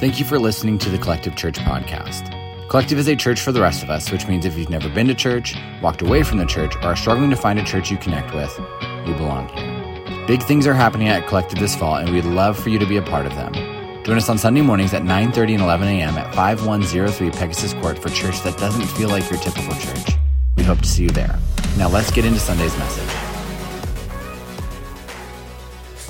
Thank 0.00 0.18
you 0.18 0.24
for 0.24 0.38
listening 0.38 0.78
to 0.78 0.88
the 0.88 0.96
Collective 0.96 1.36
Church 1.36 1.58
podcast. 1.58 2.30
Collective 2.70 2.98
is 2.98 3.06
a 3.06 3.14
church 3.14 3.38
for 3.42 3.52
the 3.52 3.60
rest 3.60 3.82
of 3.82 3.90
us, 3.90 4.10
which 4.10 4.26
means 4.26 4.46
if 4.46 4.56
you've 4.56 4.70
never 4.70 4.88
been 4.88 5.06
to 5.08 5.14
church, 5.14 5.54
walked 5.82 6.00
away 6.00 6.22
from 6.22 6.38
the 6.38 6.46
church, 6.46 6.74
or 6.76 6.84
are 6.84 6.96
struggling 6.96 7.28
to 7.28 7.36
find 7.36 7.58
a 7.58 7.62
church 7.62 7.90
you 7.90 7.98
connect 7.98 8.34
with, 8.34 8.58
you 9.06 9.12
belong 9.12 9.46
here. 9.48 10.26
Big 10.26 10.42
things 10.42 10.66
are 10.66 10.72
happening 10.72 11.08
at 11.08 11.28
Collective 11.28 11.58
this 11.58 11.76
fall, 11.76 11.96
and 11.96 12.08
we'd 12.08 12.24
love 12.24 12.58
for 12.58 12.70
you 12.70 12.78
to 12.78 12.86
be 12.86 12.96
a 12.96 13.02
part 13.02 13.26
of 13.26 13.34
them. 13.34 13.52
Join 14.02 14.16
us 14.16 14.30
on 14.30 14.38
Sunday 14.38 14.62
mornings 14.62 14.94
at 14.94 15.02
9:30 15.02 15.56
and 15.56 15.62
11 15.64 15.86
a.m. 15.88 16.16
at 16.16 16.34
5103 16.34 17.30
Pegasus 17.32 17.74
Court 17.74 17.98
for 17.98 18.08
church 18.08 18.40
that 18.40 18.56
doesn't 18.56 18.86
feel 18.96 19.10
like 19.10 19.30
your 19.30 19.38
typical 19.40 19.74
church. 19.74 20.16
We 20.56 20.62
hope 20.62 20.80
to 20.80 20.88
see 20.88 21.02
you 21.02 21.10
there. 21.10 21.38
Now 21.76 21.90
let's 21.90 22.10
get 22.10 22.24
into 22.24 22.40
Sunday's 22.40 22.74
message. 22.78 23.19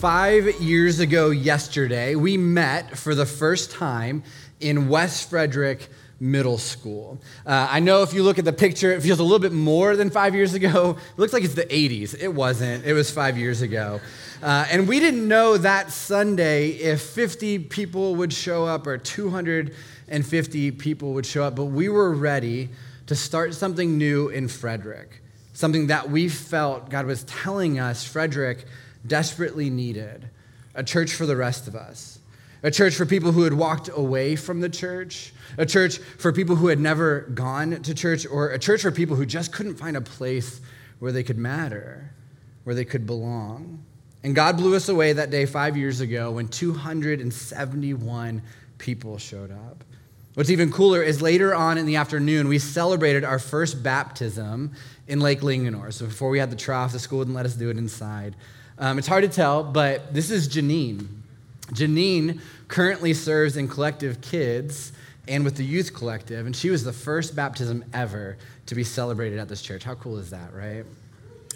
Five 0.01 0.63
years 0.63 0.99
ago, 0.99 1.29
yesterday, 1.29 2.15
we 2.15 2.39
met 2.39 2.97
for 2.97 3.15
the 3.15 3.27
first 3.27 3.71
time 3.71 4.23
in 4.59 4.89
West 4.89 5.29
Frederick 5.29 5.91
Middle 6.19 6.57
School. 6.57 7.21
Uh, 7.45 7.69
I 7.71 7.81
know 7.81 8.03
if 8.03 8.15
you 8.15 8.23
look 8.23 8.39
at 8.39 8.47
the 8.47 8.53
picture, 8.55 8.93
it 8.93 9.03
feels 9.03 9.19
a 9.19 9.23
little 9.23 9.39
bit 9.39 9.53
more 9.53 9.97
than 9.97 10.09
five 10.09 10.35
years 10.35 10.55
ago. 10.55 10.97
It 11.13 11.19
looks 11.19 11.35
like 11.35 11.45
it's 11.45 11.53
the 11.53 11.67
80s. 11.67 12.19
It 12.19 12.33
wasn't, 12.33 12.87
it 12.87 12.95
was 12.95 13.11
five 13.11 13.37
years 13.37 13.61
ago. 13.61 14.01
Uh, 14.43 14.65
and 14.71 14.89
we 14.89 15.01
didn't 15.01 15.29
know 15.29 15.59
that 15.59 15.91
Sunday 15.91 16.69
if 16.71 17.03
50 17.03 17.59
people 17.59 18.15
would 18.15 18.33
show 18.33 18.65
up 18.65 18.87
or 18.87 18.97
250 18.97 20.71
people 20.71 21.13
would 21.13 21.27
show 21.27 21.45
up, 21.45 21.57
but 21.57 21.67
we 21.67 21.91
were 21.91 22.11
ready 22.11 22.71
to 23.07 23.15
start 23.15 23.53
something 23.53 23.99
new 23.99 24.31
in 24.31 24.49
Frederick, 24.49 25.21
something 25.53 25.89
that 25.89 26.09
we 26.09 26.31
felt 26.31 26.89
God 26.89 27.05
was 27.05 27.23
telling 27.25 27.79
us 27.79 28.03
Frederick 28.03 28.65
desperately 29.07 29.71
needed 29.71 30.29
a 30.75 30.85
church 30.85 31.13
for 31.13 31.27
the 31.27 31.37
rest 31.37 31.67
of 31.67 31.75
us 31.75 32.21
a 32.63 32.71
church 32.71 32.95
for 32.95 33.07
people 33.07 33.33
who 33.33 33.43
had 33.43 33.55
walked 33.55 33.89
away 33.89 34.37
from 34.37 34.61
the 34.61 34.69
church, 34.69 35.33
a 35.57 35.65
church 35.65 35.99
for 35.99 36.33
people 36.33 36.57
who 36.57 36.69
had 36.69 36.79
never 36.79 37.21
gone 37.35 37.83
to 37.83 37.95
church, 37.95 38.27
or 38.27 38.51
a 38.51 38.59
church 38.59 38.83
for 38.83 38.91
people 38.91 39.17
who 39.17 39.25
just 39.25 39.53
couldn't 39.53 39.77
find 39.77 39.97
a 39.97 40.01
place 40.01 40.61
where 40.99 41.13
they 41.13 41.23
could 41.23 41.39
matter, 41.39 42.13
where 42.65 42.75
they 42.75 42.85
could 42.85 43.07
belong. 43.07 43.83
And 44.23 44.35
God 44.35 44.59
blew 44.59 44.77
us 44.77 44.89
away 44.89 45.15
that 45.15 45.31
day 45.31 45.47
five 45.47 45.77
years 45.77 46.01
ago 46.01 46.33
when 46.33 46.49
271 46.49 48.43
people 48.77 49.17
showed 49.17 49.51
up. 49.51 49.83
What's 50.35 50.51
even 50.51 50.71
cooler 50.71 51.03
is 51.03 51.21
later 51.23 51.55
on 51.55 51.79
in 51.79 51.87
the 51.87 51.97
afternoon, 51.97 52.47
we 52.47 52.59
celebrated 52.59 53.25
our 53.25 53.39
first 53.39 53.83
baptism 53.83 54.73
in 55.09 55.21
Lake 55.21 55.41
Linganore. 55.41 55.93
So 55.93 56.07
before 56.07 56.29
we 56.29 56.39
had 56.39 56.51
the 56.51 56.57
trough, 56.57 56.93
the 56.93 56.99
school 56.99 57.19
wouldn't 57.19 57.35
let 57.35 57.47
us 57.47 57.55
do 57.55 57.71
it 57.71 57.79
inside. 57.79 58.37
Um, 58.81 58.99
it's 58.99 59.07
hard 59.07 59.25
to 59.25 59.29
tell, 59.29 59.63
but 59.63 60.15
this 60.15 60.31
is 60.31 60.49
Janine. 60.49 61.07
Janine 61.67 62.41
currently 62.67 63.13
serves 63.13 63.59
in 63.59 63.69
Collective 63.69 64.23
Kids 64.23 64.93
and 65.29 65.45
with 65.45 65.57
the 65.57 65.65
Youth 65.65 65.93
Collective, 65.93 66.47
and 66.47 66.57
she 66.57 66.71
was 66.71 66.83
the 66.83 66.93
first 66.93 67.37
baptism 67.37 67.85
ever 67.93 68.39
to 68.65 68.75
be 68.75 68.83
celebrated 68.83 69.39
at 69.39 69.51
this 69.51 69.61
church. 69.61 69.85
How 69.85 69.97
cool 69.97 70.17
is 70.17 70.31
that, 70.31 70.55
right? 70.55 70.87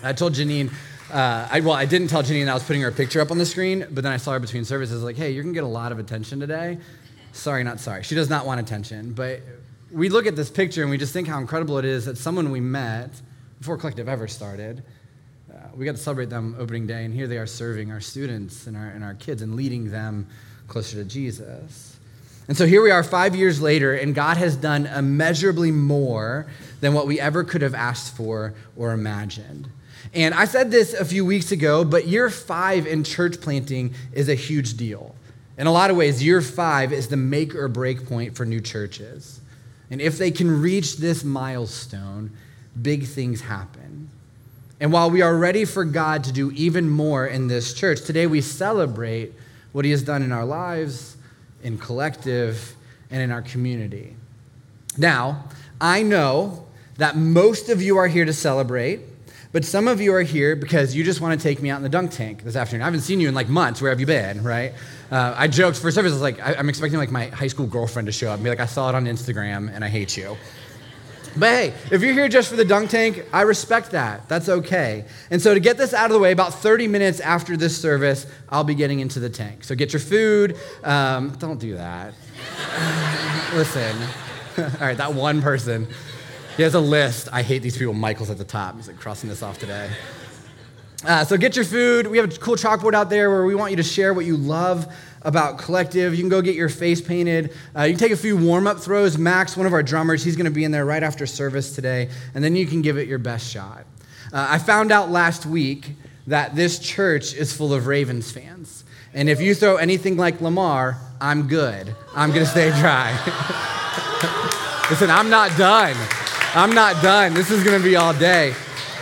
I 0.03 0.13
told 0.13 0.35
Janine, 0.35 0.71
uh, 1.11 1.49
I, 1.51 1.61
well, 1.61 1.73
I 1.73 1.87
didn't 1.87 2.09
tell 2.09 2.23
Janine 2.23 2.45
that 2.45 2.51
I 2.51 2.55
was 2.55 2.63
putting 2.63 2.83
her 2.83 2.91
picture 2.91 3.23
up 3.23 3.31
on 3.31 3.39
the 3.39 3.47
screen, 3.47 3.87
but 3.91 4.05
then 4.05 4.13
I 4.13 4.19
saw 4.19 4.33
her 4.33 4.39
between 4.39 4.67
services, 4.67 5.03
like, 5.03 5.17
hey, 5.17 5.31
you're 5.31 5.45
gonna 5.45 5.55
get 5.55 5.65
a 5.65 5.67
lot 5.67 5.93
of 5.93 5.99
attention 5.99 6.41
today. 6.41 6.77
Sorry, 7.33 7.65
not 7.65 7.81
sorry. 7.81 8.03
She 8.03 8.15
does 8.15 8.29
not 8.29 8.45
want 8.45 8.61
attention, 8.61 9.15
but 9.15 9.41
we 9.91 10.11
look 10.11 10.27
at 10.27 10.37
this 10.37 10.51
picture 10.51 10.83
and 10.83 10.91
we 10.91 10.99
just 10.99 11.15
think 11.15 11.27
how 11.27 11.39
incredible 11.39 11.79
it 11.79 11.87
is 11.87 12.05
that 12.05 12.19
someone 12.19 12.51
we 12.51 12.61
met 12.61 13.19
before 13.61 13.79
Collective 13.79 14.11
ever 14.11 14.29
started, 14.29 14.83
we 15.77 15.85
got 15.85 15.93
to 15.93 16.03
celebrate 16.03 16.31
them 16.31 16.57
opening 16.59 16.87
day, 16.87 17.05
and 17.05 17.13
here 17.13 17.27
they 17.27 17.39
are 17.39 17.47
serving 17.47 17.91
our 17.91 18.01
students 18.01 18.67
and 18.67 18.77
our, 18.77 18.87
and 18.87 19.03
our 19.03 19.15
kids 19.15 19.43
and 19.43 19.57
leading 19.57 19.91
them 19.91 20.27
closer 20.69 20.97
to 20.97 21.05
Jesus. 21.05 21.97
And 22.47 22.57
so 22.57 22.67
here 22.67 22.83
we 22.83 22.91
are 22.91 23.03
five 23.03 23.35
years 23.35 23.61
later, 23.61 23.95
and 23.95 24.15
God 24.15 24.37
has 24.37 24.55
done 24.55 24.87
immeasurably 24.87 25.71
more 25.71 26.47
than 26.81 26.93
what 26.93 27.07
we 27.07 27.19
ever 27.19 27.43
could 27.43 27.63
have 27.63 27.75
asked 27.75 28.17
for 28.17 28.55
or 28.77 28.93
imagined. 28.93 29.69
And 30.13 30.35
I 30.35 30.45
said 30.45 30.71
this 30.71 30.93
a 30.93 31.05
few 31.05 31.25
weeks 31.25 31.53
ago, 31.53 31.85
but 31.85 32.07
year 32.07 32.31
five 32.31 32.87
in 32.87 33.03
church 33.03 33.41
planting 33.41 33.95
is 34.13 34.29
a 34.29 34.35
huge 34.35 34.77
deal. 34.77 35.15
In 35.57 35.67
a 35.67 35.73
lot 35.73 35.91
of 35.91 35.97
ways, 35.97 36.23
year 36.23 36.41
five 36.41 36.93
is 36.93 37.09
the 37.09 37.17
make 37.17 37.55
or 37.55 37.69
break 37.69 38.07
point 38.07 38.37
for 38.37 38.45
new 38.45 38.61
churches. 38.61 39.41
And 39.91 40.01
if 40.01 40.19
they 40.19 40.31
can 40.31 40.61
reach 40.61 40.99
this 40.99 41.25
milestone, 41.25 42.31
big 42.81 43.07
things 43.07 43.41
happen. 43.41 44.11
And 44.81 44.93
while 44.93 45.11
we 45.11 45.23
are 45.23 45.37
ready 45.37 45.65
for 45.65 45.85
God 45.85 46.25
to 46.25 46.33
do 46.33 46.51
even 46.53 46.89
more 46.89 47.27
in 47.27 47.47
this 47.47 47.75
church, 47.75 48.03
today 48.03 48.27
we 48.27 48.41
celebrate 48.41 49.33
what 49.73 49.85
He 49.85 49.91
has 49.93 50.03
done 50.03 50.23
in 50.23 50.33
our 50.33 50.45
lives, 50.45 51.17
in 51.63 51.79
collective, 51.79 52.75
and 53.11 53.23
in 53.23 53.31
our 53.31 53.43
community. 53.43 54.17
Now, 54.99 55.45
I 55.81 56.03
know 56.03 56.67
that 56.97 57.17
most 57.17 57.69
of 57.69 57.83
you 57.83 57.97
are 57.97 58.07
here 58.07 58.25
to 58.25 58.33
celebrate, 58.33 59.01
but 59.53 59.65
some 59.65 59.87
of 59.87 60.01
you 60.01 60.13
are 60.15 60.23
here 60.23 60.57
because 60.57 60.95
you 60.97 61.05
just 61.05 61.21
want 61.21 61.39
to 61.39 61.43
take 61.43 61.63
me 61.63 61.71
out 61.71 61.77
in 61.77 61.83
the 61.83 61.89
dunk 61.89 62.11
tank 62.11 62.43
this 62.43 62.57
afternoon. 62.57 62.83
I 62.83 62.87
haven't 62.87 63.03
seen 63.03 63.21
you 63.21 63.29
in 63.29 63.35
like 63.35 63.49
months. 63.49 63.81
Where 63.81 63.91
have 63.91 64.01
you 64.01 64.07
been, 64.07 64.43
right? 64.43 64.73
Uh, 65.11 65.35
I 65.37 65.47
joked 65.47 65.79
for 65.79 65.91
service, 65.93 66.11
I 66.11 66.15
was 66.15 66.23
like, 66.23 66.41
I, 66.41 66.55
am 66.55 66.69
expecting 66.69 66.99
like 66.99 67.13
my 67.13 67.27
high 67.27 67.47
school 67.47 67.67
girlfriend 67.67 68.07
to 68.07 68.13
show 68.13 68.29
up 68.29 68.35
and 68.35 68.45
be 68.45 68.51
like, 68.51 68.61
I 68.61 68.67
saw 68.67 68.89
it 68.89 68.97
on 68.97 69.05
Instagram 69.05 69.73
and 69.73 69.85
I 69.85 69.89
hate 69.89 70.17
you. 70.17 70.37
But 71.37 71.49
hey, 71.49 71.75
if 71.91 72.01
you're 72.01 72.13
here 72.13 72.29
just 72.29 72.49
for 72.49 72.57
the 72.57 72.65
dunk 72.65 72.91
tank, 72.91 73.25
I 73.33 73.43
respect 73.43 73.91
that. 73.91 74.29
That's 74.29 74.49
okay. 74.49 75.05
And 75.31 75.43
so, 75.43 75.53
to 75.53 75.59
get 75.59 75.77
this 75.77 75.93
out 75.93 76.07
of 76.07 76.13
the 76.13 76.21
way, 76.21 76.31
about 76.31 76.55
30 76.55 76.87
minutes 76.87 77.19
after 77.19 77.57
this 77.57 77.77
service, 77.77 78.27
I'll 78.49 78.63
be 78.63 78.77
getting 78.77 79.01
into 79.01 79.19
the 79.19 79.29
tank. 79.29 79.65
So, 79.65 79.75
get 79.75 79.93
your 79.93 80.01
food. 80.01 80.57
Um, 80.85 81.31
don't 81.39 81.59
do 81.59 81.75
that. 81.75 82.15
Listen. 83.55 83.97
All 84.59 84.87
right, 84.87 84.97
that 84.97 85.15
one 85.15 85.43
person. 85.43 85.89
He 86.57 86.63
has 86.63 86.75
a 86.75 86.81
list. 86.81 87.29
I 87.33 87.43
hate 87.43 87.63
these 87.63 87.77
people. 87.77 87.95
Michael's 87.95 88.31
at 88.31 88.39
the 88.39 88.45
top. 88.45 88.77
He's 88.77 88.87
like 88.87 89.01
crossing 89.01 89.29
this 89.29 89.43
off 89.43 89.59
today. 89.59 89.91
Uh, 91.05 91.25
so, 91.25 91.37
get 91.37 91.57
your 91.57 91.65
food. 91.65 92.07
We 92.07 92.19
have 92.19 92.33
a 92.33 92.39
cool 92.39 92.55
chalkboard 92.55 92.95
out 92.95 93.11
there 93.11 93.29
where 93.29 93.45
we 93.45 93.57
want 93.57 93.73
you 93.73 93.77
to 93.79 93.83
share 93.83 94.15
what 94.15 94.25
you 94.25 94.37
love 94.37 94.87
about 95.25 95.59
Collective. 95.59 96.15
You 96.15 96.21
can 96.21 96.29
go 96.29 96.43
get 96.43 96.55
your 96.55 96.69
face 96.69 97.01
painted. 97.01 97.53
Uh, 97.77 97.83
you 97.83 97.93
can 97.93 97.99
take 97.99 98.13
a 98.13 98.17
few 98.17 98.37
warm 98.37 98.67
up 98.67 98.79
throws. 98.79 99.19
Max, 99.19 99.57
one 99.57 99.67
of 99.67 99.73
our 99.73 99.83
drummers, 99.83 100.23
he's 100.23 100.37
going 100.37 100.45
to 100.45 100.51
be 100.51 100.65
in 100.65 100.71
there 100.71 100.85
right 100.85 101.03
after 101.03 101.27
service 101.27 101.75
today, 101.75 102.11
and 102.35 102.45
then 102.45 102.55
you 102.55 102.67
can 102.67 102.83
give 102.83 102.99
it 102.99 103.09
your 103.09 103.19
best 103.19 103.51
shot. 103.51 103.85
Uh, 104.33 104.47
I 104.51 104.59
found 104.59 104.93
out 104.93 105.11
last 105.11 105.47
week 105.47 105.93
that 106.27 106.55
this 106.55 106.79
church 106.79 107.35
is 107.35 107.55
full 107.55 107.75
of 107.75 107.87
Ravens 107.87 108.31
fans. 108.31 108.85
And 109.13 109.29
if 109.29 109.41
you 109.41 109.55
throw 109.55 109.77
anything 109.77 110.17
like 110.17 110.41
Lamar, 110.41 110.99
I'm 111.21 111.47
good. 111.47 111.95
I'm 112.15 112.31
going 112.31 112.45
to 112.45 112.51
stay 112.51 112.71
dry. 112.81 113.13
Listen, 114.91 115.11
I'm 115.11 115.31
not 115.31 115.57
done. 115.57 115.97
I'm 116.55 116.75
not 116.75 117.03
done. 117.03 117.33
This 117.35 117.51
is 117.51 117.63
going 117.63 117.81
to 117.81 117.85
be 117.85 117.97
all 117.97 118.13
day. 118.13 118.55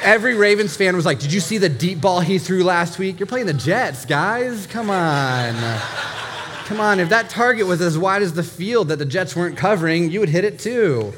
Every 0.03 0.35
Ravens 0.35 0.77
fan 0.77 0.97
was 0.97 1.07
like, 1.07 1.21
Did 1.21 1.33
you 1.33 1.39
see 1.39 1.59
the 1.59 1.69
deep 1.69 2.01
ball 2.01 2.21
he 2.21 2.39
threw 2.39 2.65
last 2.65 2.99
week? 2.99 3.21
You're 3.21 3.29
playing 3.29 3.47
the 3.47 3.55
Jets, 3.55 4.05
guys. 4.05 4.67
Come 4.67 4.91
on. 4.91 5.55
Come 6.65 6.81
on. 6.81 6.99
If 6.99 7.11
that 7.11 7.31
target 7.31 7.69
was 7.69 7.81
as 7.81 7.97
wide 7.97 8.23
as 8.23 8.33
the 8.33 8.43
field 8.43 8.89
that 8.89 8.99
the 8.99 9.05
Jets 9.05 9.37
weren't 9.37 9.57
covering, 9.57 10.11
you 10.11 10.19
would 10.19 10.29
hit 10.29 10.45
it 10.45 10.59
too. 10.59 11.13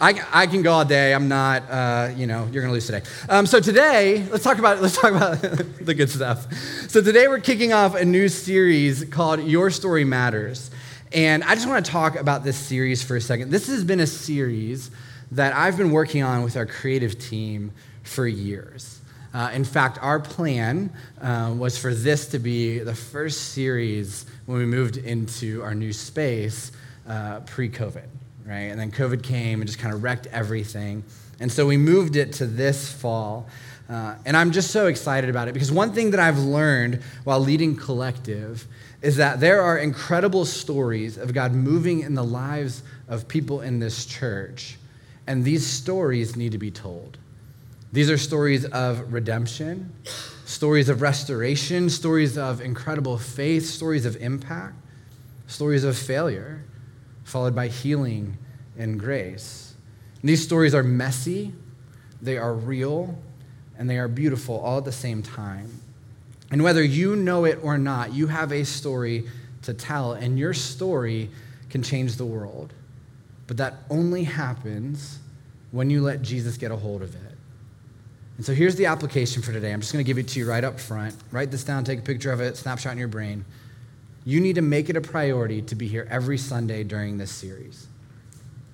I, 0.00 0.18
I 0.32 0.46
can 0.46 0.62
go 0.62 0.72
all 0.72 0.84
day. 0.84 1.12
I'm 1.12 1.28
not, 1.28 1.62
uh, 1.70 2.10
you 2.16 2.26
know, 2.26 2.48
you're 2.50 2.62
going 2.62 2.68
to 2.68 2.72
lose 2.72 2.86
today. 2.86 3.02
Um, 3.28 3.46
so 3.46 3.60
today, 3.60 4.26
let's 4.30 4.44
talk 4.44 4.58
about 4.58 4.80
let's 4.82 4.98
talk 4.98 5.12
about 5.12 5.40
the 5.80 5.94
good 5.94 6.08
stuff. 6.08 6.50
So 6.88 7.02
today 7.02 7.28
we're 7.28 7.40
kicking 7.40 7.74
off 7.74 7.94
a 7.94 8.04
new 8.04 8.28
series 8.28 9.04
called 9.04 9.42
Your 9.42 9.68
Story 9.68 10.04
Matters, 10.04 10.70
and 11.12 11.44
I 11.44 11.54
just 11.54 11.68
want 11.68 11.84
to 11.84 11.90
talk 11.92 12.16
about 12.16 12.44
this 12.44 12.56
series 12.56 13.02
for 13.02 13.16
a 13.16 13.20
second. 13.20 13.50
This 13.50 13.66
has 13.66 13.84
been 13.84 14.00
a 14.00 14.06
series 14.06 14.90
that 15.34 15.54
I've 15.54 15.76
been 15.76 15.90
working 15.90 16.22
on 16.22 16.42
with 16.44 16.56
our 16.56 16.66
creative 16.66 17.18
team 17.18 17.72
for 18.04 18.26
years. 18.26 19.00
Uh, 19.32 19.50
in 19.52 19.64
fact, 19.64 19.98
our 20.00 20.20
plan 20.20 20.92
uh, 21.20 21.52
was 21.56 21.76
for 21.76 21.92
this 21.92 22.28
to 22.28 22.38
be 22.38 22.78
the 22.78 22.94
first 22.94 23.52
series 23.52 24.26
when 24.46 24.58
we 24.58 24.64
moved 24.64 24.96
into 24.96 25.60
our 25.62 25.74
new 25.74 25.92
space 25.92 26.70
uh, 27.08 27.40
pre 27.40 27.68
COVID, 27.68 28.06
right? 28.46 28.70
And 28.70 28.78
then 28.78 28.92
COVID 28.92 29.24
came 29.24 29.60
and 29.60 29.66
just 29.66 29.80
kind 29.80 29.92
of 29.92 30.04
wrecked 30.04 30.28
everything. 30.28 31.02
And 31.40 31.50
so 31.50 31.66
we 31.66 31.76
moved 31.76 32.14
it 32.14 32.34
to 32.34 32.46
this 32.46 32.92
fall. 32.92 33.48
Uh, 33.90 34.14
and 34.24 34.36
I'm 34.36 34.52
just 34.52 34.70
so 34.70 34.86
excited 34.86 35.28
about 35.28 35.48
it 35.48 35.52
because 35.52 35.72
one 35.72 35.92
thing 35.92 36.12
that 36.12 36.20
I've 36.20 36.38
learned 36.38 37.02
while 37.24 37.40
leading 37.40 37.74
Collective 37.74 38.66
is 39.02 39.16
that 39.16 39.40
there 39.40 39.62
are 39.62 39.76
incredible 39.76 40.44
stories 40.44 41.18
of 41.18 41.34
God 41.34 41.52
moving 41.52 42.00
in 42.00 42.14
the 42.14 42.24
lives 42.24 42.84
of 43.08 43.26
people 43.26 43.62
in 43.62 43.80
this 43.80 44.06
church 44.06 44.78
and 45.26 45.44
these 45.44 45.66
stories 45.66 46.36
need 46.36 46.52
to 46.52 46.58
be 46.58 46.70
told. 46.70 47.18
These 47.92 48.10
are 48.10 48.18
stories 48.18 48.64
of 48.64 49.12
redemption, 49.12 49.92
stories 50.44 50.88
of 50.88 51.00
restoration, 51.00 51.88
stories 51.88 52.36
of 52.36 52.60
incredible 52.60 53.18
faith, 53.18 53.66
stories 53.66 54.04
of 54.04 54.16
impact, 54.16 54.74
stories 55.46 55.84
of 55.84 55.96
failure, 55.96 56.64
followed 57.22 57.54
by 57.54 57.68
healing 57.68 58.36
and 58.76 58.98
grace. 58.98 59.74
And 60.20 60.28
these 60.28 60.42
stories 60.42 60.74
are 60.74 60.82
messy, 60.82 61.52
they 62.20 62.36
are 62.36 62.54
real, 62.54 63.18
and 63.78 63.88
they 63.88 63.98
are 63.98 64.08
beautiful 64.08 64.58
all 64.58 64.78
at 64.78 64.84
the 64.84 64.92
same 64.92 65.22
time. 65.22 65.70
And 66.50 66.62
whether 66.62 66.82
you 66.82 67.16
know 67.16 67.44
it 67.44 67.58
or 67.62 67.78
not, 67.78 68.12
you 68.12 68.26
have 68.26 68.52
a 68.52 68.64
story 68.64 69.28
to 69.62 69.74
tell, 69.74 70.12
and 70.12 70.38
your 70.38 70.52
story 70.52 71.30
can 71.70 71.82
change 71.82 72.16
the 72.16 72.26
world. 72.26 72.72
But 73.46 73.58
that 73.58 73.74
only 73.90 74.24
happens 74.24 75.18
when 75.70 75.90
you 75.90 76.02
let 76.02 76.22
Jesus 76.22 76.56
get 76.56 76.70
a 76.70 76.76
hold 76.76 77.02
of 77.02 77.14
it. 77.14 77.32
And 78.36 78.44
so 78.44 78.52
here's 78.52 78.76
the 78.76 78.86
application 78.86 79.42
for 79.42 79.52
today. 79.52 79.72
I'm 79.72 79.80
just 79.80 79.92
going 79.92 80.04
to 80.04 80.06
give 80.06 80.18
it 80.18 80.28
to 80.28 80.38
you 80.40 80.48
right 80.48 80.64
up 80.64 80.80
front. 80.80 81.14
Write 81.30 81.50
this 81.50 81.62
down, 81.62 81.84
take 81.84 82.00
a 82.00 82.02
picture 82.02 82.32
of 82.32 82.40
it, 82.40 82.56
snapshot 82.56 82.92
in 82.92 82.98
your 82.98 83.08
brain. 83.08 83.44
You 84.24 84.40
need 84.40 84.54
to 84.54 84.62
make 84.62 84.88
it 84.88 84.96
a 84.96 85.00
priority 85.00 85.62
to 85.62 85.74
be 85.74 85.86
here 85.86 86.08
every 86.10 86.38
Sunday 86.38 86.82
during 86.82 87.18
this 87.18 87.30
series. 87.30 87.86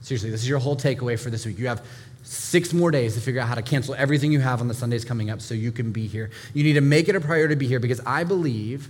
Seriously, 0.00 0.30
this 0.30 0.42
is 0.42 0.48
your 0.48 0.60
whole 0.60 0.76
takeaway 0.76 1.18
for 1.18 1.28
this 1.28 1.44
week. 1.44 1.58
You 1.58 1.68
have 1.68 1.84
six 2.22 2.72
more 2.72 2.90
days 2.90 3.14
to 3.14 3.20
figure 3.20 3.40
out 3.40 3.48
how 3.48 3.54
to 3.54 3.62
cancel 3.62 3.94
everything 3.94 4.32
you 4.32 4.40
have 4.40 4.60
on 4.60 4.68
the 4.68 4.74
Sundays 4.74 5.04
coming 5.04 5.30
up 5.30 5.40
so 5.40 5.54
you 5.54 5.72
can 5.72 5.92
be 5.92 6.06
here. 6.06 6.30
You 6.54 6.62
need 6.62 6.74
to 6.74 6.80
make 6.80 7.08
it 7.08 7.16
a 7.16 7.20
priority 7.20 7.54
to 7.54 7.58
be 7.58 7.66
here 7.66 7.80
because 7.80 8.00
I 8.06 8.24
believe 8.24 8.88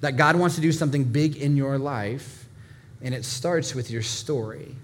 that 0.00 0.16
God 0.16 0.36
wants 0.36 0.54
to 0.54 0.60
do 0.60 0.72
something 0.72 1.04
big 1.04 1.36
in 1.36 1.56
your 1.56 1.76
life, 1.76 2.46
and 3.02 3.14
it 3.14 3.24
starts 3.24 3.74
with 3.74 3.90
your 3.90 4.02
story. 4.02 4.74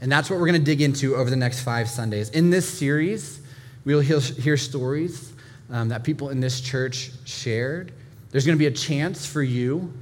And 0.00 0.10
that's 0.10 0.30
what 0.30 0.38
we're 0.38 0.46
going 0.46 0.60
to 0.60 0.64
dig 0.64 0.80
into 0.80 1.16
over 1.16 1.28
the 1.28 1.36
next 1.36 1.60
five 1.60 1.88
Sundays. 1.88 2.30
In 2.30 2.50
this 2.50 2.68
series, 2.68 3.40
we'll 3.84 4.00
hear 4.00 4.56
stories 4.56 5.32
um, 5.70 5.88
that 5.88 6.04
people 6.04 6.30
in 6.30 6.40
this 6.40 6.60
church 6.60 7.10
shared. 7.24 7.92
There's 8.30 8.46
going 8.46 8.56
to 8.56 8.58
be 8.58 8.66
a 8.66 8.70
chance 8.70 9.26
for 9.26 9.42
you 9.42 9.92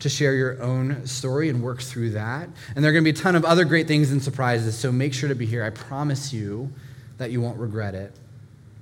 to 0.00 0.08
share 0.08 0.34
your 0.34 0.62
own 0.62 1.06
story 1.06 1.48
and 1.48 1.62
work 1.62 1.80
through 1.80 2.10
that. 2.10 2.48
And 2.74 2.84
there 2.84 2.90
are 2.90 2.92
going 2.92 3.04
to 3.04 3.12
be 3.12 3.18
a 3.18 3.22
ton 3.22 3.34
of 3.34 3.44
other 3.44 3.64
great 3.64 3.88
things 3.88 4.12
and 4.12 4.22
surprises, 4.22 4.76
so 4.76 4.92
make 4.92 5.14
sure 5.14 5.28
to 5.28 5.34
be 5.34 5.46
here. 5.46 5.64
I 5.64 5.70
promise 5.70 6.32
you 6.32 6.70
that 7.18 7.30
you 7.30 7.40
won't 7.40 7.58
regret 7.58 7.94
it. 7.94 8.12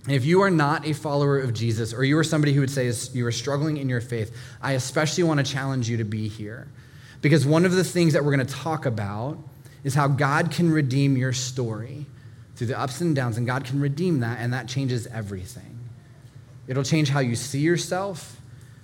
if 0.09 0.25
you 0.25 0.43
are 0.43 0.51
not 0.51 0.87
a 0.87 0.93
follower 0.93 1.39
of 1.39 1.55
Jesus, 1.55 1.95
or 1.95 2.05
you 2.05 2.19
are 2.19 2.25
somebody 2.25 2.53
who 2.53 2.61
would 2.61 2.71
say 2.71 2.93
you 3.13 3.25
are 3.27 3.33
struggling 3.33 3.77
in 3.77 3.89
your 3.89 4.01
faith, 4.01 4.37
I 4.61 4.73
especially 4.73 5.23
want 5.23 5.39
to 5.39 5.51
challenge 5.51 5.89
you 5.89 5.99
to 5.99 6.05
be 6.05 6.27
here. 6.27 6.67
Because 7.23 7.47
one 7.47 7.65
of 7.65 7.73
the 7.73 7.85
things 7.85 8.13
that 8.13 8.25
we're 8.25 8.35
going 8.35 8.47
to 8.47 8.53
talk 8.53 8.85
about 8.85 9.39
is 9.85 9.95
how 9.95 10.09
God 10.09 10.51
can 10.51 10.71
redeem 10.71 11.17
your 11.17 11.33
story 11.33 12.07
through 12.57 12.69
the 12.69 12.79
ups 12.79 13.01
and 13.01 13.15
downs, 13.15 13.37
and 13.37 13.47
God 13.47 13.65
can 13.65 13.81
redeem 13.81 14.21
that, 14.21 14.39
and 14.41 14.53
that 14.53 14.67
changes 14.67 15.07
everything. 15.09 15.79
It'll 16.67 16.83
change 16.83 17.11
how 17.11 17.21
you 17.21 17.37
see 17.37 17.61
yourself, 17.61 18.41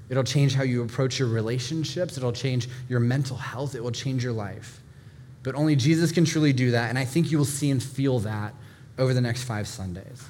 it'll 0.08 0.24
change 0.24 0.54
how 0.54 0.62
you 0.62 0.82
approach 0.82 1.18
your 1.18 1.28
relationships, 1.28 2.16
it'll 2.16 2.32
change 2.32 2.68
your 2.88 3.00
mental 3.00 3.36
health, 3.36 3.74
it 3.74 3.82
will 3.82 3.92
change 3.92 4.22
your 4.22 4.32
life. 4.32 4.80
But 5.42 5.54
only 5.54 5.76
Jesus 5.76 6.12
can 6.12 6.24
truly 6.24 6.52
do 6.52 6.72
that, 6.72 6.90
and 6.90 6.98
I 6.98 7.04
think 7.04 7.30
you 7.30 7.38
will 7.38 7.44
see 7.44 7.70
and 7.70 7.82
feel 7.82 8.18
that 8.20 8.54
over 8.98 9.14
the 9.14 9.20
next 9.20 9.44
five 9.44 9.66
Sundays. 9.66 10.22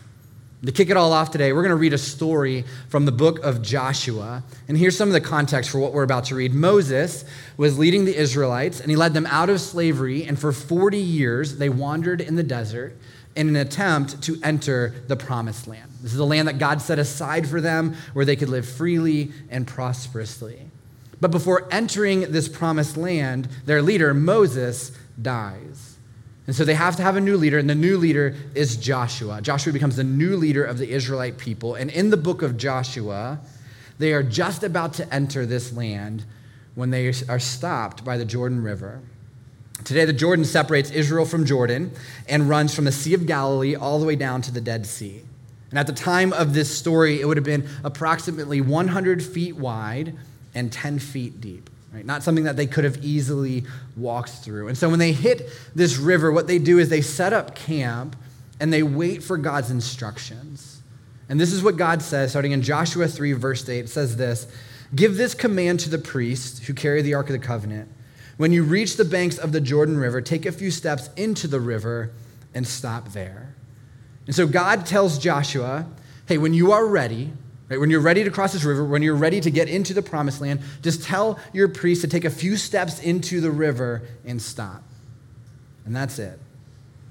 To 0.64 0.72
kick 0.72 0.90
it 0.90 0.96
all 0.98 1.14
off 1.14 1.30
today, 1.30 1.54
we're 1.54 1.62
going 1.62 1.70
to 1.70 1.76
read 1.76 1.94
a 1.94 1.98
story 1.98 2.66
from 2.90 3.06
the 3.06 3.12
book 3.12 3.38
of 3.38 3.62
Joshua. 3.62 4.42
And 4.68 4.76
here's 4.76 4.94
some 4.94 5.08
of 5.08 5.14
the 5.14 5.20
context 5.20 5.70
for 5.70 5.78
what 5.78 5.94
we're 5.94 6.02
about 6.02 6.24
to 6.26 6.34
read. 6.34 6.52
Moses 6.52 7.24
was 7.56 7.78
leading 7.78 8.04
the 8.04 8.14
Israelites, 8.14 8.78
and 8.78 8.90
he 8.90 8.96
led 8.96 9.14
them 9.14 9.24
out 9.24 9.48
of 9.48 9.58
slavery. 9.58 10.24
And 10.24 10.38
for 10.38 10.52
40 10.52 10.98
years, 10.98 11.56
they 11.56 11.70
wandered 11.70 12.20
in 12.20 12.34
the 12.34 12.42
desert 12.42 12.94
in 13.34 13.48
an 13.48 13.56
attempt 13.56 14.20
to 14.24 14.38
enter 14.42 14.92
the 15.08 15.16
promised 15.16 15.66
land. 15.66 15.90
This 16.02 16.12
is 16.12 16.18
the 16.18 16.26
land 16.26 16.46
that 16.46 16.58
God 16.58 16.82
set 16.82 16.98
aside 16.98 17.48
for 17.48 17.62
them 17.62 17.96
where 18.12 18.26
they 18.26 18.36
could 18.36 18.50
live 18.50 18.68
freely 18.68 19.32
and 19.48 19.66
prosperously. 19.66 20.60
But 21.22 21.30
before 21.30 21.68
entering 21.70 22.32
this 22.32 22.48
promised 22.48 22.98
land, 22.98 23.48
their 23.64 23.80
leader, 23.80 24.12
Moses, 24.12 24.92
dies. 25.20 25.96
And 26.50 26.56
so 26.56 26.64
they 26.64 26.74
have 26.74 26.96
to 26.96 27.04
have 27.04 27.14
a 27.14 27.20
new 27.20 27.36
leader, 27.36 27.58
and 27.58 27.70
the 27.70 27.76
new 27.76 27.96
leader 27.96 28.34
is 28.56 28.76
Joshua. 28.76 29.40
Joshua 29.40 29.72
becomes 29.72 29.94
the 29.94 30.02
new 30.02 30.34
leader 30.34 30.64
of 30.64 30.78
the 30.78 30.90
Israelite 30.90 31.38
people. 31.38 31.76
And 31.76 31.92
in 31.92 32.10
the 32.10 32.16
book 32.16 32.42
of 32.42 32.56
Joshua, 32.56 33.38
they 34.00 34.12
are 34.12 34.24
just 34.24 34.64
about 34.64 34.94
to 34.94 35.14
enter 35.14 35.46
this 35.46 35.72
land 35.72 36.24
when 36.74 36.90
they 36.90 37.12
are 37.28 37.38
stopped 37.38 38.04
by 38.04 38.18
the 38.18 38.24
Jordan 38.24 38.64
River. 38.64 39.00
Today, 39.84 40.04
the 40.04 40.12
Jordan 40.12 40.44
separates 40.44 40.90
Israel 40.90 41.24
from 41.24 41.46
Jordan 41.46 41.92
and 42.28 42.48
runs 42.48 42.74
from 42.74 42.84
the 42.84 42.90
Sea 42.90 43.14
of 43.14 43.26
Galilee 43.26 43.76
all 43.76 44.00
the 44.00 44.06
way 44.06 44.16
down 44.16 44.42
to 44.42 44.50
the 44.50 44.60
Dead 44.60 44.86
Sea. 44.86 45.22
And 45.70 45.78
at 45.78 45.86
the 45.86 45.92
time 45.92 46.32
of 46.32 46.52
this 46.52 46.76
story, 46.76 47.20
it 47.20 47.28
would 47.28 47.36
have 47.36 47.46
been 47.46 47.68
approximately 47.84 48.60
100 48.60 49.22
feet 49.22 49.54
wide 49.54 50.16
and 50.52 50.72
10 50.72 50.98
feet 50.98 51.40
deep 51.40 51.69
right? 51.92 52.04
Not 52.04 52.22
something 52.22 52.44
that 52.44 52.56
they 52.56 52.66
could 52.66 52.84
have 52.84 53.04
easily 53.04 53.64
walked 53.96 54.30
through. 54.30 54.68
And 54.68 54.78
so 54.78 54.88
when 54.88 54.98
they 54.98 55.12
hit 55.12 55.50
this 55.74 55.96
river, 55.96 56.30
what 56.30 56.46
they 56.46 56.58
do 56.58 56.78
is 56.78 56.88
they 56.88 57.00
set 57.00 57.32
up 57.32 57.54
camp 57.54 58.16
and 58.60 58.72
they 58.72 58.82
wait 58.82 59.22
for 59.22 59.36
God's 59.36 59.70
instructions. 59.70 60.82
And 61.28 61.40
this 61.40 61.52
is 61.52 61.62
what 61.62 61.76
God 61.76 62.02
says, 62.02 62.30
starting 62.30 62.52
in 62.52 62.62
Joshua 62.62 63.08
3, 63.08 63.32
verse 63.32 63.68
8. 63.68 63.84
It 63.84 63.88
says 63.88 64.16
this 64.16 64.46
Give 64.94 65.16
this 65.16 65.34
command 65.34 65.80
to 65.80 65.90
the 65.90 65.98
priests 65.98 66.66
who 66.66 66.74
carry 66.74 67.02
the 67.02 67.14
Ark 67.14 67.28
of 67.28 67.32
the 67.32 67.38
Covenant. 67.38 67.88
When 68.36 68.52
you 68.52 68.62
reach 68.62 68.96
the 68.96 69.04
banks 69.04 69.38
of 69.38 69.52
the 69.52 69.60
Jordan 69.60 69.98
River, 69.98 70.20
take 70.20 70.46
a 70.46 70.52
few 70.52 70.70
steps 70.70 71.10
into 71.16 71.46
the 71.46 71.60
river 71.60 72.10
and 72.54 72.66
stop 72.66 73.12
there. 73.12 73.54
And 74.26 74.34
so 74.34 74.46
God 74.46 74.86
tells 74.86 75.18
Joshua, 75.18 75.86
Hey, 76.26 76.38
when 76.38 76.54
you 76.54 76.72
are 76.72 76.86
ready, 76.86 77.32
Right? 77.70 77.78
When 77.78 77.88
you're 77.88 78.00
ready 78.00 78.24
to 78.24 78.30
cross 78.30 78.52
this 78.52 78.64
river, 78.64 78.84
when 78.84 79.00
you're 79.00 79.14
ready 79.14 79.40
to 79.40 79.50
get 79.50 79.68
into 79.68 79.94
the 79.94 80.02
promised 80.02 80.40
land, 80.40 80.60
just 80.82 81.04
tell 81.04 81.38
your 81.52 81.68
priest 81.68 82.00
to 82.02 82.08
take 82.08 82.24
a 82.24 82.30
few 82.30 82.56
steps 82.56 83.00
into 83.00 83.40
the 83.40 83.50
river 83.50 84.02
and 84.26 84.42
stop. 84.42 84.82
And 85.86 85.94
that's 85.94 86.18
it. 86.18 86.38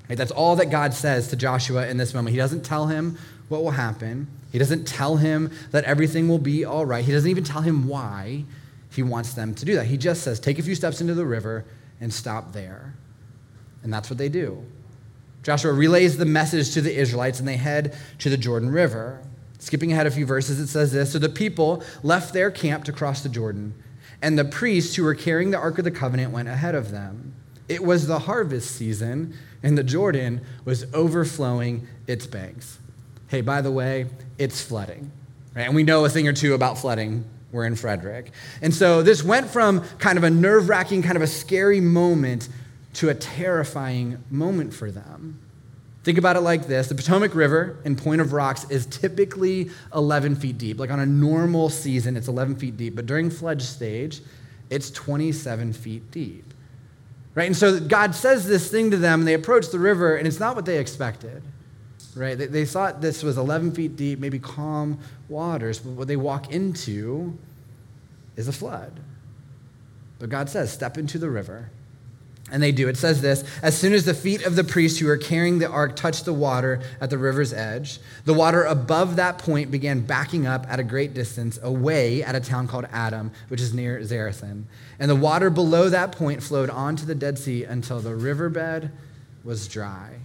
Right? 0.10 0.18
That's 0.18 0.32
all 0.32 0.58
that 0.58 0.70
God 0.70 0.94
says 0.94 1.30
to 1.30 1.38
Joshua 1.38 1.88
in 1.88 1.96
this 1.98 2.14
moment. 2.14 2.34
He 2.34 2.38
doesn't 2.38 2.66
tell 2.66 2.88
him 2.88 3.18
what 3.48 3.64
will 3.64 3.72
happen, 3.72 4.28
He 4.52 4.60
doesn't 4.60 4.86
tell 4.86 5.18
him 5.18 5.52
that 5.72 5.84
everything 5.86 6.28
will 6.28 6.38
be 6.38 6.66
all 6.66 6.86
right. 6.86 7.04
He 7.04 7.12
doesn't 7.12 7.30
even 7.30 7.44
tell 7.44 7.62
him 7.62 7.88
why 7.88 8.46
he 8.92 9.02
wants 9.02 9.34
them 9.34 9.56
to 9.56 9.66
do 9.66 9.76
that. 9.76 9.86
He 9.86 9.98
just 9.98 10.24
says, 10.24 10.40
take 10.40 10.60
a 10.60 10.62
few 10.62 10.76
steps 10.76 11.02
into 11.02 11.16
the 11.16 11.26
river 11.26 11.66
and 12.00 12.14
stop 12.14 12.54
there. 12.54 12.94
And 13.82 13.92
that's 13.92 14.10
what 14.10 14.18
they 14.18 14.30
do. 14.30 14.64
Joshua 15.42 15.74
relays 15.74 16.18
the 16.18 16.26
message 16.26 16.74
to 16.74 16.82
the 16.82 16.96
Israelites 16.96 17.40
and 17.40 17.48
they 17.48 17.58
head 17.58 17.98
to 18.20 18.30
the 18.30 18.38
Jordan 18.38 18.70
River. 18.70 19.22
Skipping 19.60 19.92
ahead 19.92 20.08
a 20.08 20.12
few 20.12 20.26
verses, 20.26 20.60
it 20.60 20.68
says 20.68 20.92
this 20.92 21.12
So 21.12 21.20
the 21.20 21.30
people 21.30 21.84
left 22.02 22.34
their 22.34 22.50
camp 22.50 22.86
to 22.86 22.92
cross 22.92 23.22
the 23.22 23.30
Jordan, 23.30 23.74
and 24.22 24.40
the 24.40 24.46
priests 24.46 24.96
who 24.96 25.04
were 25.04 25.16
carrying 25.16 25.52
the 25.52 25.58
Ark 25.58 25.78
of 25.78 25.84
the 25.84 25.92
Covenant 25.92 26.32
went 26.32 26.48
ahead 26.48 26.76
of 26.76 26.92
them. 26.92 27.34
It 27.68 27.84
was 27.84 28.08
the 28.08 28.20
harvest 28.20 28.76
season, 28.76 29.38
and 29.62 29.78
the 29.78 29.84
Jordan 29.84 30.42
was 30.66 30.86
overflowing 30.94 31.88
its 32.08 32.26
banks. 32.26 32.80
Hey, 33.28 33.42
by 33.42 33.62
the 33.62 33.72
way, 33.72 34.08
it's 34.40 34.62
flooding. 34.62 35.12
Right? 35.56 35.68
And 35.68 35.76
we 35.76 35.84
know 35.84 36.04
a 36.06 36.10
thing 36.10 36.28
or 36.28 36.34
two 36.34 36.56
about 36.56 36.80
flooding. 36.80 37.26
We're 37.52 37.66
in 37.66 37.76
Frederick. 37.76 38.32
And 38.62 38.74
so 38.74 39.04
this 39.04 39.24
went 39.24 39.48
from 39.48 39.84
kind 39.98 40.18
of 40.18 40.24
a 40.24 40.30
nerve 40.30 40.70
wracking, 40.70 41.04
kind 41.04 41.16
of 41.16 41.22
a 41.22 41.28
scary 41.28 41.82
moment 41.82 42.50
to 42.96 43.10
a 43.10 43.16
terrifying 43.16 44.24
moment 44.30 44.74
for 44.74 44.92
them. 44.92 45.40
Think 46.04 46.18
about 46.18 46.38
it 46.38 46.42
like 46.42 46.68
this 46.68 46.88
the 46.88 46.96
Potomac 46.96 47.36
River 47.36 47.78
in 47.84 47.96
Point 47.96 48.22
of 48.22 48.32
Rocks 48.34 48.70
is 48.70 48.86
typically 48.86 49.70
11 49.94 50.36
feet 50.36 50.58
deep. 50.58 50.80
Like 50.80 50.92
on 50.92 51.00
a 51.00 51.06
normal 51.06 51.70
season, 51.70 52.16
it's 52.16 52.28
11 52.28 52.56
feet 52.56 52.78
deep, 52.78 52.96
but 52.96 53.06
during 53.06 53.30
flood 53.30 53.62
stage, 53.62 54.22
it's 54.70 54.92
27 54.92 55.74
feet 55.74 56.10
deep. 56.12 56.54
Right? 57.36 57.48
And 57.48 57.56
so 57.56 57.80
God 57.80 58.16
says 58.16 58.48
this 58.48 58.72
thing 58.72 58.92
to 58.92 58.98
them, 58.98 59.22
and 59.22 59.28
they 59.28 59.34
approach 59.34 59.70
the 59.70 59.80
river, 59.80 60.16
and 60.16 60.28
it's 60.28 60.40
not 60.40 60.56
what 60.56 60.66
they 60.66 60.78
expected. 60.78 61.44
Right? 62.16 62.38
They, 62.38 62.48
they 62.48 62.66
thought 62.66 63.02
this 63.02 63.22
was 63.22 63.38
11 63.38 63.74
feet 63.74 63.96
deep, 63.96 64.20
maybe 64.20 64.40
calm 64.40 65.00
waters, 65.28 65.80
but 65.80 65.92
what 65.92 66.08
they 66.08 66.16
walk 66.16 66.52
into 66.52 67.38
is 68.36 68.48
a 68.48 68.54
flood. 68.54 69.00
But 70.18 70.30
God 70.30 70.50
says, 70.50 70.72
step 70.72 70.98
into 70.98 71.18
the 71.18 71.30
river 71.30 71.70
and 72.52 72.62
they 72.62 72.72
do. 72.72 72.88
It 72.88 72.98
says 72.98 73.22
this 73.22 73.44
As 73.62 73.78
soon 73.78 73.94
as 73.94 74.06
the 74.06 74.14
feet 74.14 74.46
of 74.46 74.56
the 74.56 74.64
priests 74.64 75.00
who 75.00 75.08
were 75.08 75.18
carrying 75.18 75.60
the 75.60 75.70
ark 75.70 75.96
touched 75.96 76.26
the 76.26 76.34
water 76.34 76.82
at 77.02 77.10
the 77.10 77.18
river's 77.18 77.54
edge, 77.54 78.00
the 78.26 78.34
water 78.34 78.64
above 78.64 79.16
that 79.18 79.38
point 79.38 79.72
began 79.72 80.02
backing 80.02 80.48
up 80.48 80.66
at 80.70 80.80
a 80.80 80.84
great 80.84 81.14
distance 81.14 81.60
away 81.62 82.24
at 82.24 82.36
a 82.36 82.40
town 82.40 82.68
called 82.68 82.86
Adam, 82.92 83.32
which 83.50 83.62
is 83.62 83.74
near 83.74 84.00
Zarethan. 84.02 84.64
And 85.00 85.10
the 85.10 85.16
water 85.16 85.50
below 85.50 85.90
that 85.90 86.12
point 86.12 86.44
flowed 86.44 86.70
onto 86.70 87.06
the 87.06 87.16
Dead 87.16 87.38
Sea 87.38 87.64
until 87.64 88.00
the 88.00 88.16
riverbed 88.16 88.92
was 89.44 89.68
dry. 89.68 90.16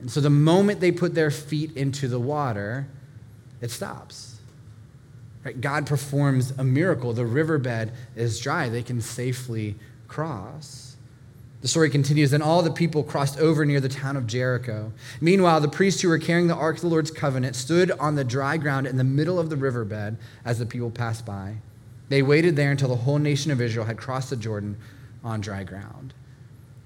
And 0.00 0.10
so 0.10 0.20
the 0.20 0.30
moment 0.30 0.80
they 0.80 0.92
put 0.92 1.14
their 1.14 1.30
feet 1.30 1.76
into 1.76 2.06
the 2.08 2.20
water, 2.20 2.86
it 3.60 3.70
stops. 3.70 4.36
Right? 5.44 5.60
God 5.60 5.86
performs 5.86 6.52
a 6.58 6.64
miracle. 6.64 7.12
The 7.12 7.24
riverbed 7.24 7.92
is 8.14 8.40
dry, 8.40 8.68
they 8.68 8.82
can 8.82 9.00
safely 9.00 9.76
cross. 10.08 10.95
The 11.62 11.68
story 11.68 11.90
continues 11.90 12.30
Then 12.30 12.42
all 12.42 12.62
the 12.62 12.70
people 12.70 13.02
crossed 13.02 13.38
over 13.38 13.64
near 13.64 13.80
the 13.80 13.88
town 13.88 14.16
of 14.16 14.26
Jericho. 14.26 14.92
Meanwhile, 15.20 15.60
the 15.60 15.68
priests 15.68 16.02
who 16.02 16.08
were 16.08 16.18
carrying 16.18 16.48
the 16.48 16.54
ark 16.54 16.76
of 16.76 16.82
the 16.82 16.88
Lord's 16.88 17.10
covenant 17.10 17.56
stood 17.56 17.90
on 17.92 18.14
the 18.14 18.24
dry 18.24 18.56
ground 18.56 18.86
in 18.86 18.96
the 18.96 19.04
middle 19.04 19.38
of 19.38 19.50
the 19.50 19.56
riverbed 19.56 20.18
as 20.44 20.58
the 20.58 20.66
people 20.66 20.90
passed 20.90 21.24
by. 21.24 21.56
They 22.08 22.22
waited 22.22 22.56
there 22.56 22.70
until 22.70 22.88
the 22.88 22.96
whole 22.96 23.18
nation 23.18 23.50
of 23.50 23.60
Israel 23.60 23.86
had 23.86 23.96
crossed 23.96 24.30
the 24.30 24.36
Jordan 24.36 24.76
on 25.24 25.40
dry 25.40 25.64
ground. 25.64 26.14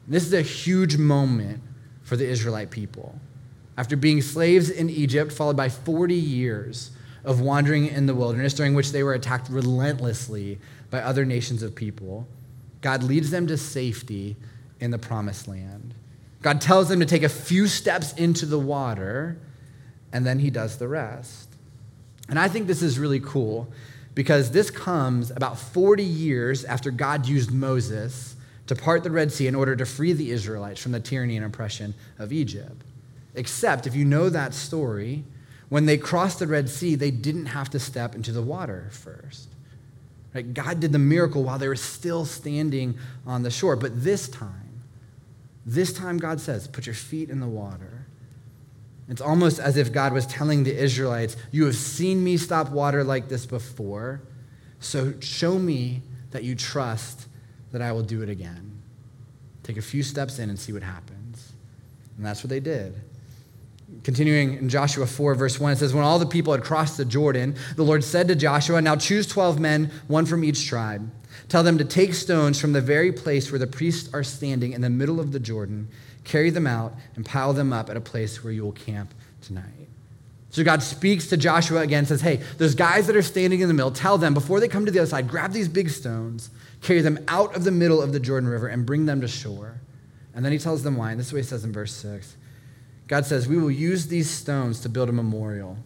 This 0.08 0.24
is 0.24 0.32
a 0.32 0.42
huge 0.42 0.96
moment 0.96 1.62
for 2.02 2.16
the 2.16 2.26
Israelite 2.26 2.70
people. 2.70 3.20
After 3.76 3.96
being 3.96 4.22
slaves 4.22 4.70
in 4.70 4.88
Egypt, 4.88 5.32
followed 5.32 5.56
by 5.56 5.68
40 5.68 6.14
years 6.14 6.90
of 7.24 7.40
wandering 7.40 7.86
in 7.86 8.06
the 8.06 8.14
wilderness, 8.14 8.54
during 8.54 8.74
which 8.74 8.92
they 8.92 9.02
were 9.02 9.14
attacked 9.14 9.48
relentlessly 9.50 10.58
by 10.90 11.00
other 11.00 11.24
nations 11.24 11.62
of 11.62 11.74
people, 11.74 12.26
God 12.80 13.02
leads 13.02 13.30
them 13.30 13.46
to 13.46 13.56
safety 13.56 14.36
in 14.80 14.90
the 14.90 14.98
promised 14.98 15.46
land. 15.46 15.94
God 16.42 16.60
tells 16.60 16.88
them 16.88 17.00
to 17.00 17.06
take 17.06 17.22
a 17.22 17.28
few 17.28 17.66
steps 17.66 18.12
into 18.14 18.46
the 18.46 18.58
water, 18.58 19.38
and 20.12 20.26
then 20.26 20.38
he 20.38 20.50
does 20.50 20.78
the 20.78 20.88
rest. 20.88 21.48
And 22.28 22.38
I 22.38 22.48
think 22.48 22.66
this 22.66 22.82
is 22.82 22.98
really 22.98 23.20
cool 23.20 23.70
because 24.14 24.50
this 24.50 24.70
comes 24.70 25.30
about 25.30 25.58
40 25.58 26.02
years 26.02 26.64
after 26.64 26.90
God 26.90 27.26
used 27.26 27.52
Moses 27.52 28.36
to 28.66 28.74
part 28.74 29.02
the 29.02 29.10
Red 29.10 29.32
Sea 29.32 29.48
in 29.48 29.54
order 29.54 29.74
to 29.76 29.84
free 29.84 30.12
the 30.12 30.30
Israelites 30.30 30.80
from 30.80 30.92
the 30.92 31.00
tyranny 31.00 31.36
and 31.36 31.44
oppression 31.44 31.94
of 32.18 32.32
Egypt. 32.32 32.82
Except 33.34 33.86
if 33.86 33.94
you 33.94 34.04
know 34.04 34.28
that 34.28 34.54
story, 34.54 35.24
when 35.68 35.86
they 35.86 35.98
crossed 35.98 36.38
the 36.38 36.46
Red 36.46 36.68
Sea, 36.68 36.94
they 36.94 37.10
didn't 37.10 37.46
have 37.46 37.70
to 37.70 37.78
step 37.78 38.14
into 38.14 38.32
the 38.32 38.42
water 38.42 38.88
first. 38.90 39.48
Right? 40.34 40.52
God 40.54 40.80
did 40.80 40.92
the 40.92 40.98
miracle 40.98 41.42
while 41.42 41.58
they 41.58 41.68
were 41.68 41.76
still 41.76 42.24
standing 42.24 42.98
on 43.26 43.42
the 43.42 43.50
shore. 43.50 43.76
But 43.76 44.02
this 44.02 44.28
time, 44.28 44.59
this 45.66 45.92
time 45.92 46.18
God 46.18 46.40
says, 46.40 46.66
put 46.66 46.86
your 46.86 46.94
feet 46.94 47.30
in 47.30 47.40
the 47.40 47.46
water. 47.46 48.06
It's 49.08 49.20
almost 49.20 49.58
as 49.58 49.76
if 49.76 49.92
God 49.92 50.12
was 50.12 50.26
telling 50.26 50.62
the 50.62 50.76
Israelites, 50.76 51.36
You 51.50 51.66
have 51.66 51.74
seen 51.74 52.22
me 52.22 52.36
stop 52.36 52.70
water 52.70 53.02
like 53.02 53.28
this 53.28 53.44
before, 53.44 54.22
so 54.78 55.14
show 55.20 55.58
me 55.58 56.02
that 56.30 56.44
you 56.44 56.54
trust 56.54 57.26
that 57.72 57.82
I 57.82 57.92
will 57.92 58.02
do 58.02 58.22
it 58.22 58.28
again. 58.28 58.80
Take 59.64 59.76
a 59.76 59.82
few 59.82 60.02
steps 60.02 60.38
in 60.38 60.48
and 60.48 60.58
see 60.58 60.72
what 60.72 60.82
happens. 60.82 61.52
And 62.16 62.24
that's 62.24 62.42
what 62.42 62.50
they 62.50 62.60
did. 62.60 63.00
Continuing 64.02 64.54
in 64.54 64.68
Joshua 64.68 65.06
4, 65.06 65.34
verse 65.34 65.60
1, 65.60 65.72
it 65.72 65.76
says, 65.76 65.92
When 65.92 66.04
all 66.04 66.18
the 66.18 66.26
people 66.26 66.52
had 66.52 66.62
crossed 66.62 66.96
the 66.96 67.04
Jordan, 67.04 67.54
the 67.76 67.82
Lord 67.82 68.02
said 68.02 68.28
to 68.28 68.34
Joshua, 68.34 68.80
Now 68.80 68.96
choose 68.96 69.26
12 69.26 69.60
men, 69.60 69.90
one 70.08 70.26
from 70.26 70.42
each 70.42 70.66
tribe. 70.66 71.10
Tell 71.48 71.62
them 71.62 71.78
to 71.78 71.84
take 71.84 72.14
stones 72.14 72.60
from 72.60 72.72
the 72.72 72.80
very 72.80 73.12
place 73.12 73.50
where 73.50 73.58
the 73.58 73.66
priests 73.66 74.12
are 74.14 74.24
standing 74.24 74.72
in 74.72 74.80
the 74.80 74.90
middle 74.90 75.20
of 75.20 75.32
the 75.32 75.40
Jordan, 75.40 75.88
carry 76.24 76.50
them 76.50 76.66
out, 76.66 76.94
and 77.16 77.26
pile 77.26 77.52
them 77.52 77.72
up 77.72 77.90
at 77.90 77.96
a 77.96 78.00
place 78.00 78.42
where 78.42 78.52
you 78.52 78.62
will 78.62 78.72
camp 78.72 79.12
tonight. 79.40 79.88
So 80.50 80.64
God 80.64 80.82
speaks 80.82 81.28
to 81.28 81.36
Joshua 81.36 81.80
again, 81.80 82.06
says, 82.06 82.20
Hey, 82.20 82.36
those 82.58 82.74
guys 82.74 83.06
that 83.06 83.16
are 83.16 83.22
standing 83.22 83.60
in 83.60 83.68
the 83.68 83.74
middle, 83.74 83.92
tell 83.92 84.18
them 84.18 84.34
before 84.34 84.58
they 84.60 84.68
come 84.68 84.84
to 84.84 84.90
the 84.90 84.98
other 84.98 85.08
side, 85.08 85.28
grab 85.28 85.52
these 85.52 85.68
big 85.68 85.90
stones, 85.90 86.50
carry 86.82 87.00
them 87.00 87.18
out 87.28 87.54
of 87.54 87.64
the 87.64 87.70
middle 87.70 88.02
of 88.02 88.12
the 88.12 88.20
Jordan 88.20 88.48
River, 88.48 88.66
and 88.66 88.84
bring 88.84 89.06
them 89.06 89.20
to 89.20 89.28
shore. 89.28 89.80
And 90.34 90.44
then 90.44 90.52
he 90.52 90.58
tells 90.58 90.82
them 90.82 90.96
why. 90.96 91.12
And 91.12 91.20
this 91.20 91.28
is 91.28 91.32
what 91.32 91.38
he 91.38 91.44
says 91.44 91.64
in 91.64 91.72
verse 91.72 91.92
6. 91.94 92.36
God 93.10 93.26
says, 93.26 93.48
We 93.48 93.58
will 93.58 93.72
use 93.72 94.06
these 94.06 94.30
stones 94.30 94.78
to 94.80 94.88
build 94.88 95.08
a 95.08 95.12
memorial. 95.12 95.76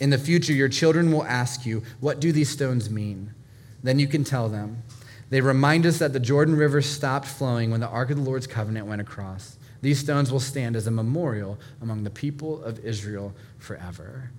In 0.00 0.08
the 0.08 0.16
future, 0.16 0.54
your 0.54 0.70
children 0.70 1.12
will 1.12 1.22
ask 1.24 1.66
you, 1.66 1.82
What 2.00 2.18
do 2.18 2.32
these 2.32 2.48
stones 2.48 2.88
mean? 2.88 3.34
Then 3.82 3.98
you 3.98 4.08
can 4.08 4.24
tell 4.24 4.48
them. 4.48 4.82
They 5.28 5.42
remind 5.42 5.84
us 5.84 5.98
that 5.98 6.14
the 6.14 6.20
Jordan 6.20 6.56
River 6.56 6.80
stopped 6.80 7.26
flowing 7.26 7.70
when 7.70 7.80
the 7.80 7.88
Ark 7.88 8.08
of 8.08 8.16
the 8.16 8.22
Lord's 8.22 8.46
covenant 8.46 8.86
went 8.86 9.02
across. 9.02 9.58
These 9.82 9.98
stones 9.98 10.32
will 10.32 10.40
stand 10.40 10.74
as 10.74 10.86
a 10.86 10.90
memorial 10.90 11.58
among 11.82 12.04
the 12.04 12.10
people 12.10 12.64
of 12.64 12.78
Israel 12.78 13.34
forever. 13.58 14.30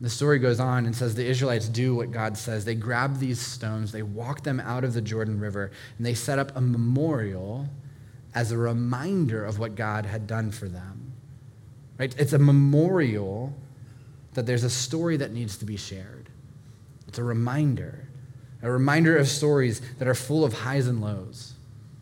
The 0.00 0.08
story 0.08 0.38
goes 0.38 0.58
on 0.58 0.86
and 0.86 0.96
says 0.96 1.14
the 1.14 1.26
Israelites 1.26 1.68
do 1.68 1.96
what 1.96 2.12
God 2.12 2.38
says. 2.38 2.64
They 2.64 2.74
grab 2.74 3.18
these 3.18 3.40
stones, 3.40 3.92
they 3.92 4.02
walk 4.02 4.42
them 4.42 4.58
out 4.58 4.84
of 4.84 4.94
the 4.94 5.02
Jordan 5.02 5.38
River, 5.38 5.70
and 5.98 6.06
they 6.06 6.14
set 6.14 6.38
up 6.38 6.56
a 6.56 6.62
memorial 6.62 7.68
as 8.34 8.52
a 8.52 8.56
reminder 8.56 9.44
of 9.44 9.58
what 9.58 9.74
God 9.74 10.06
had 10.06 10.26
done 10.26 10.50
for 10.50 10.66
them. 10.66 11.05
Right? 11.98 12.14
It's 12.18 12.32
a 12.32 12.38
memorial 12.38 13.54
that 14.34 14.46
there's 14.46 14.64
a 14.64 14.70
story 14.70 15.16
that 15.16 15.32
needs 15.32 15.56
to 15.58 15.64
be 15.64 15.76
shared. 15.76 16.28
It's 17.08 17.18
a 17.18 17.24
reminder, 17.24 18.06
a 18.62 18.70
reminder 18.70 19.16
of 19.16 19.28
stories 19.28 19.80
that 19.98 20.06
are 20.06 20.14
full 20.14 20.44
of 20.44 20.52
highs 20.52 20.86
and 20.86 21.00
lows. 21.00 21.54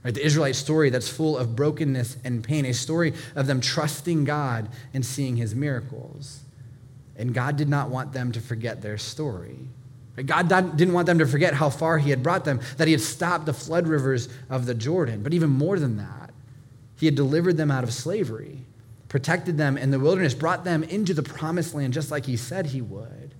Right? 0.04 0.12
The 0.12 0.24
Israelite 0.24 0.56
story 0.56 0.90
that's 0.90 1.08
full 1.08 1.38
of 1.38 1.54
brokenness 1.54 2.16
and 2.24 2.42
pain, 2.42 2.66
a 2.66 2.74
story 2.74 3.14
of 3.36 3.46
them 3.46 3.60
trusting 3.60 4.24
God 4.24 4.68
and 4.92 5.06
seeing 5.06 5.36
his 5.36 5.54
miracles. 5.54 6.40
And 7.16 7.32
God 7.32 7.56
did 7.56 7.68
not 7.68 7.90
want 7.90 8.12
them 8.12 8.32
to 8.32 8.40
forget 8.40 8.82
their 8.82 8.98
story. 8.98 9.58
God 10.26 10.48
didn't 10.48 10.94
want 10.94 11.06
them 11.06 11.18
to 11.18 11.26
forget 11.26 11.54
how 11.54 11.70
far 11.70 11.98
he 11.98 12.10
had 12.10 12.22
brought 12.22 12.44
them, 12.44 12.60
that 12.76 12.86
he 12.86 12.92
had 12.92 13.00
stopped 13.00 13.46
the 13.46 13.52
flood 13.52 13.88
rivers 13.88 14.28
of 14.48 14.66
the 14.66 14.74
Jordan. 14.74 15.22
But 15.22 15.34
even 15.34 15.50
more 15.50 15.78
than 15.78 15.96
that, 15.96 16.30
he 16.96 17.06
had 17.06 17.14
delivered 17.14 17.56
them 17.56 17.70
out 17.70 17.82
of 17.82 17.92
slavery 17.92 18.58
protected 19.14 19.56
them 19.56 19.78
in 19.78 19.92
the 19.92 20.00
wilderness, 20.00 20.34
brought 20.34 20.64
them 20.64 20.82
into 20.82 21.14
the 21.14 21.22
promised 21.22 21.72
land 21.72 21.92
just 21.92 22.10
like 22.10 22.26
he 22.26 22.36
said 22.36 22.66
he 22.66 22.80
would. 22.80 23.32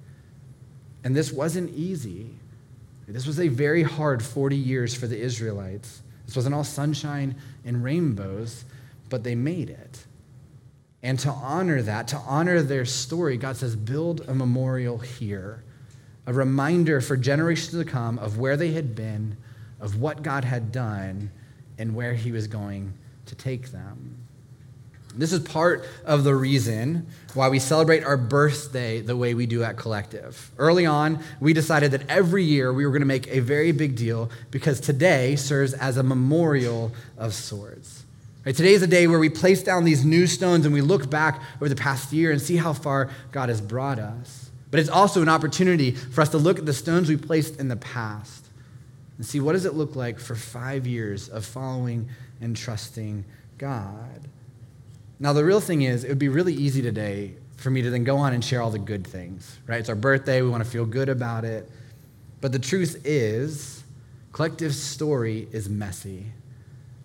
And 1.02 1.16
this 1.16 1.32
wasn't 1.32 1.68
easy. 1.70 2.30
This 3.08 3.26
was 3.26 3.40
a 3.40 3.48
very 3.48 3.82
hard 3.82 4.22
40 4.22 4.54
years 4.54 4.94
for 4.94 5.08
the 5.08 5.20
Israelites. 5.20 6.00
This 6.26 6.36
wasn't 6.36 6.54
all 6.54 6.62
sunshine 6.62 7.34
and 7.64 7.82
rainbows, 7.82 8.64
but 9.10 9.24
they 9.24 9.34
made 9.34 9.68
it. 9.68 10.04
And 11.02 11.18
to 11.18 11.30
honor 11.30 11.82
that, 11.82 12.06
to 12.06 12.18
honor 12.18 12.62
their 12.62 12.84
story, 12.84 13.36
God 13.36 13.56
says, 13.56 13.74
build 13.74 14.20
a 14.28 14.32
memorial 14.32 14.98
here, 14.98 15.64
a 16.24 16.32
reminder 16.32 17.00
for 17.00 17.16
generations 17.16 17.72
to 17.72 17.84
come 17.84 18.20
of 18.20 18.38
where 18.38 18.56
they 18.56 18.70
had 18.70 18.94
been, 18.94 19.36
of 19.80 20.00
what 20.00 20.22
God 20.22 20.44
had 20.44 20.70
done, 20.70 21.32
and 21.78 21.96
where 21.96 22.14
He 22.14 22.30
was 22.30 22.46
going 22.46 22.94
to 23.26 23.34
take 23.34 23.72
them. 23.72 24.23
This 25.16 25.32
is 25.32 25.40
part 25.40 25.86
of 26.04 26.24
the 26.24 26.34
reason 26.34 27.06
why 27.34 27.48
we 27.48 27.60
celebrate 27.60 28.02
our 28.02 28.16
birthday 28.16 29.00
the 29.00 29.16
way 29.16 29.34
we 29.34 29.46
do 29.46 29.62
at 29.62 29.76
Collective. 29.76 30.50
Early 30.58 30.86
on, 30.86 31.22
we 31.40 31.52
decided 31.52 31.92
that 31.92 32.08
every 32.08 32.42
year 32.42 32.72
we 32.72 32.84
were 32.84 32.90
going 32.90 33.02
to 33.02 33.06
make 33.06 33.28
a 33.28 33.40
very 33.40 33.70
big 33.70 33.94
deal 33.94 34.30
because 34.50 34.80
today 34.80 35.36
serves 35.36 35.72
as 35.72 35.96
a 35.96 36.02
memorial 36.02 36.92
of 37.16 37.32
sorts. 37.32 38.04
Right, 38.44 38.54
today 38.54 38.74
is 38.74 38.82
a 38.82 38.88
day 38.88 39.06
where 39.06 39.18
we 39.18 39.30
place 39.30 39.62
down 39.62 39.84
these 39.84 40.04
new 40.04 40.26
stones 40.26 40.66
and 40.66 40.74
we 40.74 40.82
look 40.82 41.08
back 41.08 41.40
over 41.56 41.68
the 41.68 41.76
past 41.76 42.12
year 42.12 42.30
and 42.30 42.40
see 42.40 42.56
how 42.56 42.72
far 42.72 43.10
God 43.32 43.48
has 43.48 43.60
brought 43.60 43.98
us. 43.98 44.50
But 44.70 44.80
it's 44.80 44.90
also 44.90 45.22
an 45.22 45.28
opportunity 45.28 45.92
for 45.92 46.20
us 46.20 46.30
to 46.30 46.38
look 46.38 46.58
at 46.58 46.66
the 46.66 46.74
stones 46.74 47.08
we 47.08 47.16
placed 47.16 47.60
in 47.60 47.68
the 47.68 47.76
past 47.76 48.48
and 49.16 49.24
see 49.24 49.38
what 49.38 49.52
does 49.52 49.64
it 49.64 49.74
look 49.74 49.94
like 49.94 50.18
for 50.18 50.34
five 50.34 50.86
years 50.86 51.28
of 51.28 51.46
following 51.46 52.08
and 52.40 52.56
trusting 52.56 53.24
God. 53.56 54.28
Now, 55.18 55.32
the 55.32 55.44
real 55.44 55.60
thing 55.60 55.82
is, 55.82 56.04
it 56.04 56.08
would 56.08 56.18
be 56.18 56.28
really 56.28 56.54
easy 56.54 56.82
today 56.82 57.34
for 57.56 57.70
me 57.70 57.82
to 57.82 57.90
then 57.90 58.04
go 58.04 58.16
on 58.16 58.32
and 58.32 58.44
share 58.44 58.60
all 58.60 58.70
the 58.70 58.78
good 58.78 59.06
things, 59.06 59.58
right? 59.66 59.80
It's 59.80 59.88
our 59.88 59.94
birthday, 59.94 60.42
we 60.42 60.48
want 60.48 60.64
to 60.64 60.68
feel 60.68 60.84
good 60.84 61.08
about 61.08 61.44
it. 61.44 61.70
But 62.40 62.52
the 62.52 62.58
truth 62.58 63.00
is, 63.04 63.84
collective 64.32 64.74
story 64.74 65.48
is 65.52 65.68
messy. 65.68 66.26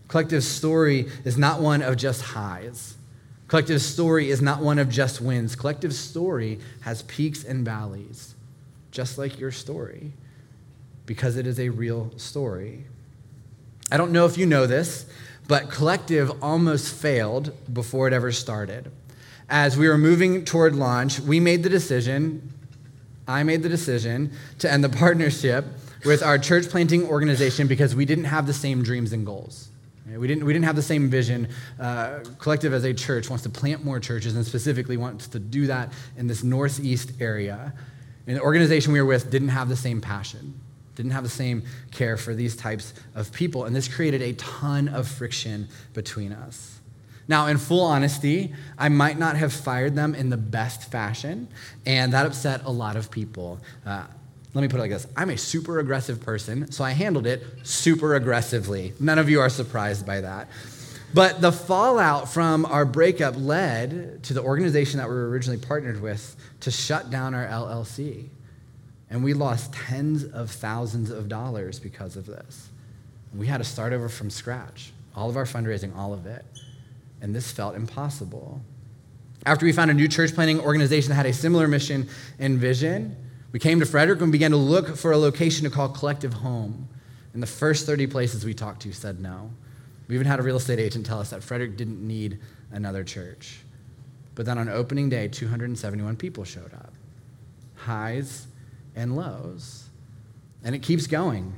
Collective 0.07 0.43
story 0.43 1.07
is 1.23 1.37
not 1.37 1.61
one 1.61 1.81
of 1.81 1.95
just 1.95 2.21
highs. 2.21 2.97
Collective 3.47 3.81
story 3.81 4.29
is 4.29 4.41
not 4.41 4.61
one 4.61 4.79
of 4.79 4.89
just 4.89 5.21
wins. 5.21 5.55
Collective 5.55 5.93
story 5.93 6.59
has 6.81 7.03
peaks 7.03 7.43
and 7.43 7.63
valleys, 7.63 8.35
just 8.91 9.17
like 9.17 9.39
your 9.39 9.51
story, 9.51 10.11
because 11.05 11.37
it 11.37 11.47
is 11.47 11.59
a 11.59 11.69
real 11.69 12.11
story. 12.17 12.85
I 13.91 13.97
don't 13.97 14.11
know 14.11 14.25
if 14.25 14.37
you 14.37 14.45
know 14.45 14.67
this, 14.67 15.05
but 15.49 15.71
Collective 15.71 16.31
almost 16.43 16.93
failed 16.93 17.51
before 17.73 18.07
it 18.07 18.13
ever 18.13 18.31
started. 18.31 18.91
As 19.49 19.75
we 19.75 19.87
were 19.87 19.97
moving 19.97 20.45
toward 20.45 20.75
launch, 20.75 21.19
we 21.19 21.39
made 21.39 21.63
the 21.63 21.69
decision, 21.69 22.53
I 23.27 23.41
made 23.41 23.63
the 23.63 23.69
decision 23.69 24.31
to 24.59 24.71
end 24.71 24.83
the 24.83 24.89
partnership 25.03 25.65
with 26.05 26.21
our 26.21 26.37
church 26.37 26.69
planting 26.69 27.03
organization 27.03 27.67
because 27.67 27.95
we 27.95 28.05
didn't 28.05 28.25
have 28.25 28.45
the 28.45 28.53
same 28.53 28.83
dreams 28.83 29.11
and 29.11 29.25
goals. 29.25 29.69
We 30.05 30.27
didn't, 30.27 30.45
we 30.45 30.53
didn't 30.53 30.65
have 30.65 30.75
the 30.75 30.83
same 30.83 31.09
vision. 31.09 31.47
Uh, 31.79 32.19
Collective 32.37 32.71
as 32.71 32.83
a 32.83 32.93
church 32.93 33.27
wants 33.27 33.41
to 33.43 33.49
plant 33.49 33.83
more 33.83 33.99
churches 33.99 34.35
and 34.35 34.45
specifically 34.45 34.97
wants 34.97 35.27
to 35.29 35.39
do 35.39 35.65
that 35.65 35.91
in 36.15 36.27
this 36.27 36.43
northeast 36.43 37.13
area. 37.19 37.73
And 38.27 38.37
the 38.37 38.41
organization 38.41 38.93
we 38.93 39.01
were 39.01 39.07
with 39.07 39.31
didn't 39.31 39.49
have 39.49 39.67
the 39.67 39.75
same 39.75 39.99
passion 39.99 40.59
didn't 40.99 41.13
have 41.13 41.23
the 41.23 41.29
same 41.29 41.63
care 41.91 42.17
for 42.17 42.35
these 42.35 42.57
types 42.57 42.93
of 43.15 43.31
people. 43.31 43.63
And 43.63 43.73
this 43.73 43.87
created 43.87 44.21
a 44.21 44.33
ton 44.33 44.89
of 44.89 45.07
friction 45.07 45.69
between 45.93 46.33
us. 46.33 46.81
Now, 47.25 47.47
in 47.47 47.57
full 47.57 47.85
honesty, 47.85 48.53
I 48.77 48.89
might 48.89 49.17
not 49.17 49.37
have 49.37 49.53
fired 49.53 49.95
them 49.95 50.13
in 50.13 50.29
the 50.29 50.35
best 50.35 50.91
fashion, 50.91 51.47
and 51.85 52.11
that 52.11 52.25
upset 52.25 52.65
a 52.65 52.69
lot 52.69 52.97
of 52.97 53.09
people. 53.09 53.61
Uh, 53.85 54.07
let 54.53 54.61
me 54.61 54.67
put 54.67 54.75
it 54.75 54.81
like 54.81 54.91
this 54.91 55.07
I'm 55.15 55.29
a 55.29 55.37
super 55.37 55.79
aggressive 55.79 56.19
person, 56.19 56.69
so 56.69 56.83
I 56.83 56.91
handled 56.91 57.27
it 57.27 57.45
super 57.63 58.15
aggressively. 58.15 58.93
None 58.99 59.19
of 59.19 59.29
you 59.29 59.39
are 59.39 59.49
surprised 59.49 60.05
by 60.05 60.19
that. 60.19 60.49
But 61.13 61.39
the 61.39 61.53
fallout 61.53 62.27
from 62.27 62.65
our 62.65 62.83
breakup 62.83 63.35
led 63.37 64.21
to 64.23 64.33
the 64.33 64.41
organization 64.41 64.97
that 64.97 65.07
we 65.07 65.15
were 65.15 65.29
originally 65.29 65.59
partnered 65.59 66.01
with 66.01 66.35
to 66.59 66.71
shut 66.71 67.09
down 67.09 67.33
our 67.33 67.47
LLC. 67.47 68.27
And 69.09 69.23
we 69.23 69.33
lost 69.33 69.73
tens 69.73 70.23
of 70.23 70.51
thousands 70.51 71.09
of 71.09 71.27
dollars 71.27 71.79
because 71.79 72.15
of 72.15 72.25
this. 72.25 72.69
We 73.33 73.47
had 73.47 73.57
to 73.57 73.63
start 73.63 73.93
over 73.93 74.09
from 74.09 74.29
scratch, 74.29 74.91
all 75.15 75.29
of 75.29 75.37
our 75.37 75.45
fundraising, 75.45 75.95
all 75.95 76.13
of 76.13 76.25
it. 76.25 76.45
And 77.21 77.35
this 77.35 77.51
felt 77.51 77.75
impossible. 77.75 78.61
After 79.45 79.65
we 79.65 79.71
found 79.71 79.91
a 79.91 79.93
new 79.93 80.07
church 80.07 80.33
planting 80.33 80.59
organization 80.59 81.09
that 81.09 81.15
had 81.15 81.25
a 81.25 81.33
similar 81.33 81.67
mission 81.67 82.07
and 82.37 82.59
vision, 82.59 83.15
we 83.51 83.59
came 83.59 83.79
to 83.79 83.85
Frederick 83.85 84.21
and 84.21 84.31
began 84.31 84.51
to 84.51 84.57
look 84.57 84.95
for 84.95 85.11
a 85.11 85.17
location 85.17 85.63
to 85.63 85.69
call 85.69 85.89
Collective 85.89 86.33
Home. 86.33 86.87
And 87.33 87.41
the 87.41 87.47
first 87.47 87.85
30 87.85 88.07
places 88.07 88.45
we 88.45 88.53
talked 88.53 88.81
to 88.83 88.91
said 88.91 89.19
no. 89.19 89.51
We 90.07 90.15
even 90.15 90.27
had 90.27 90.39
a 90.39 90.43
real 90.43 90.57
estate 90.57 90.79
agent 90.79 91.05
tell 91.05 91.19
us 91.19 91.29
that 91.29 91.43
Frederick 91.43 91.77
didn't 91.77 92.05
need 92.05 92.39
another 92.71 93.03
church. 93.03 93.59
But 94.35 94.45
then 94.45 94.57
on 94.57 94.69
opening 94.69 95.09
day, 95.09 95.27
271 95.27 96.15
people 96.17 96.43
showed 96.43 96.73
up 96.73 96.93
highs 97.75 98.47
and 98.95 99.15
lows. 99.15 99.89
And 100.63 100.75
it 100.75 100.79
keeps 100.79 101.07
going. 101.07 101.53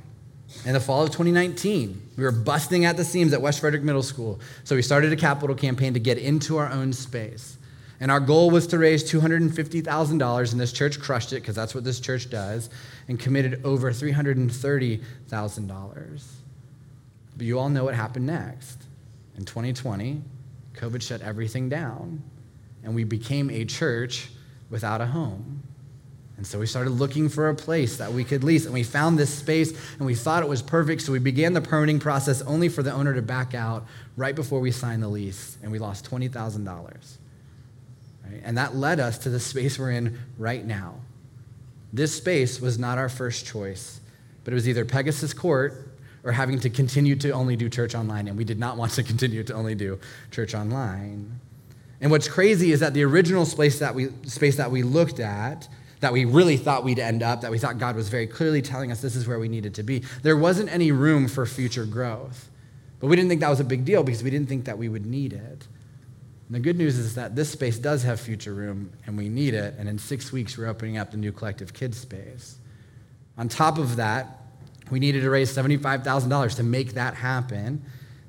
In 0.64 0.74
the 0.74 0.80
fall 0.80 1.02
of 1.02 1.10
2019, 1.10 2.10
we 2.16 2.24
were 2.24 2.30
busting 2.30 2.84
at 2.84 2.96
the 2.96 3.04
seams 3.04 3.32
at 3.32 3.40
West 3.40 3.60
Frederick 3.60 3.82
Middle 3.82 4.02
School. 4.02 4.38
So 4.64 4.76
we 4.76 4.82
started 4.82 5.12
a 5.12 5.16
capital 5.16 5.56
campaign 5.56 5.94
to 5.94 6.00
get 6.00 6.18
into 6.18 6.58
our 6.58 6.70
own 6.70 6.92
space. 6.92 7.56
And 8.00 8.10
our 8.10 8.20
goal 8.20 8.50
was 8.50 8.66
to 8.68 8.78
raise 8.78 9.10
$250,000, 9.10 10.52
and 10.52 10.60
this 10.60 10.72
church 10.72 11.00
crushed 11.00 11.32
it 11.32 11.36
because 11.36 11.54
that's 11.54 11.74
what 11.74 11.84
this 11.84 12.00
church 12.00 12.30
does, 12.30 12.68
and 13.08 13.18
committed 13.18 13.64
over 13.64 13.92
$330,000. 13.92 16.22
But 17.36 17.46
you 17.46 17.58
all 17.58 17.68
know 17.68 17.84
what 17.84 17.94
happened 17.94 18.26
next. 18.26 18.82
In 19.36 19.44
2020, 19.44 20.22
COVID 20.74 21.00
shut 21.00 21.22
everything 21.22 21.68
down, 21.68 22.22
and 22.82 22.94
we 22.94 23.04
became 23.04 23.50
a 23.50 23.64
church 23.64 24.30
without 24.68 25.00
a 25.00 25.06
home. 25.06 25.61
And 26.36 26.46
so 26.46 26.58
we 26.58 26.66
started 26.66 26.90
looking 26.90 27.28
for 27.28 27.48
a 27.48 27.54
place 27.54 27.98
that 27.98 28.12
we 28.12 28.24
could 28.24 28.42
lease. 28.42 28.64
And 28.64 28.74
we 28.74 28.82
found 28.82 29.18
this 29.18 29.32
space 29.32 29.70
and 29.98 30.06
we 30.06 30.14
thought 30.14 30.42
it 30.42 30.48
was 30.48 30.62
perfect. 30.62 31.02
So 31.02 31.12
we 31.12 31.18
began 31.18 31.52
the 31.52 31.60
permitting 31.60 32.00
process 32.00 32.42
only 32.42 32.68
for 32.68 32.82
the 32.82 32.92
owner 32.92 33.14
to 33.14 33.22
back 33.22 33.54
out 33.54 33.86
right 34.16 34.34
before 34.34 34.60
we 34.60 34.70
signed 34.70 35.02
the 35.02 35.08
lease. 35.08 35.58
And 35.62 35.70
we 35.70 35.78
lost 35.78 36.10
$20,000. 36.10 36.66
Right? 38.24 38.40
And 38.44 38.58
that 38.58 38.74
led 38.74 38.98
us 38.98 39.18
to 39.18 39.30
the 39.30 39.40
space 39.40 39.78
we're 39.78 39.90
in 39.90 40.18
right 40.38 40.64
now. 40.64 40.96
This 41.92 42.14
space 42.14 42.60
was 42.60 42.78
not 42.78 42.96
our 42.96 43.10
first 43.10 43.44
choice, 43.44 44.00
but 44.44 44.52
it 44.52 44.54
was 44.54 44.68
either 44.68 44.84
Pegasus 44.84 45.34
Court 45.34 45.88
or 46.24 46.32
having 46.32 46.58
to 46.60 46.70
continue 46.70 47.16
to 47.16 47.30
only 47.30 47.56
do 47.56 47.68
church 47.68 47.94
online. 47.94 48.28
And 48.28 48.36
we 48.36 48.44
did 48.44 48.58
not 48.58 48.76
want 48.78 48.92
to 48.92 49.02
continue 49.02 49.44
to 49.44 49.54
only 49.54 49.74
do 49.74 49.98
church 50.30 50.54
online. 50.54 51.40
And 52.00 52.10
what's 52.10 52.26
crazy 52.26 52.72
is 52.72 52.80
that 52.80 52.94
the 52.94 53.04
original 53.04 53.44
space 53.44 53.78
that 53.78 53.94
we, 53.94 54.08
space 54.24 54.56
that 54.56 54.70
we 54.70 54.82
looked 54.82 55.20
at, 55.20 55.68
that 56.02 56.12
we 56.12 56.24
really 56.24 56.56
thought 56.56 56.82
we'd 56.82 56.98
end 56.98 57.22
up, 57.22 57.42
that 57.42 57.50
we 57.52 57.58
thought 57.58 57.78
God 57.78 57.94
was 57.94 58.08
very 58.08 58.26
clearly 58.26 58.60
telling 58.60 58.90
us 58.90 59.00
this 59.00 59.14
is 59.14 59.28
where 59.28 59.38
we 59.38 59.48
needed 59.48 59.72
to 59.76 59.84
be, 59.84 60.02
there 60.22 60.36
wasn't 60.36 60.68
any 60.68 60.90
room 60.90 61.28
for 61.28 61.46
future 61.46 61.86
growth. 61.86 62.50
But 62.98 63.06
we 63.06 63.14
didn't 63.14 63.28
think 63.28 63.40
that 63.40 63.50
was 63.50 63.60
a 63.60 63.64
big 63.64 63.84
deal 63.84 64.02
because 64.02 64.20
we 64.20 64.28
didn't 64.28 64.48
think 64.48 64.64
that 64.64 64.76
we 64.76 64.88
would 64.88 65.06
need 65.06 65.32
it. 65.32 65.66
And 66.48 66.56
the 66.56 66.58
good 66.58 66.76
news 66.76 66.98
is 66.98 67.14
that 67.14 67.36
this 67.36 67.50
space 67.50 67.78
does 67.78 68.02
have 68.02 68.20
future 68.20 68.52
room 68.52 68.92
and 69.06 69.16
we 69.16 69.28
need 69.28 69.54
it. 69.54 69.76
And 69.78 69.88
in 69.88 69.96
six 69.96 70.32
weeks, 70.32 70.58
we're 70.58 70.66
opening 70.66 70.98
up 70.98 71.12
the 71.12 71.16
new 71.16 71.30
collective 71.30 71.72
kids 71.72 71.98
space. 71.98 72.56
On 73.38 73.48
top 73.48 73.78
of 73.78 73.94
that, 73.94 74.40
we 74.90 74.98
needed 74.98 75.20
to 75.20 75.30
raise 75.30 75.56
$75,000 75.56 76.56
to 76.56 76.62
make 76.64 76.94
that 76.94 77.14
happen, 77.14 77.80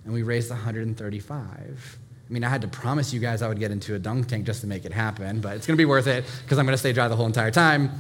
and 0.06 0.13
we 0.13 0.22
raised 0.22 0.51
135. 0.51 1.98
I 2.30 2.34
mean, 2.34 2.44
I 2.44 2.50
had 2.50 2.62
to 2.62 2.68
promise 2.68 3.13
you 3.13 3.20
guys 3.20 3.42
I 3.42 3.48
would 3.48 3.60
get 3.60 3.72
into 3.72 3.96
a 3.96 4.00
dunk 4.00 4.27
tank 4.27 4.46
just 4.46 4.62
to 4.62 4.68
make 4.68 4.86
it 4.86 4.94
happen, 4.94 5.42
but 5.42 5.56
it's 5.56 5.68
going 5.68 5.75
to 5.75 5.82
be 5.82 5.86
worth 5.86 6.08
it 6.08 6.25
because 6.44 6.58
I'm 6.58 6.65
going 6.65 6.74
to 6.74 6.80
stay 6.80 6.94
dry 6.94 7.08
the 7.08 7.15
whole 7.15 7.25
entire 7.25 7.51
time. 7.51 7.92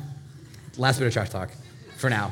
Last 0.77 0.99
bit 0.99 1.07
of 1.07 1.13
trash 1.13 1.29
talk 1.29 1.51
for 1.97 2.09
now. 2.09 2.31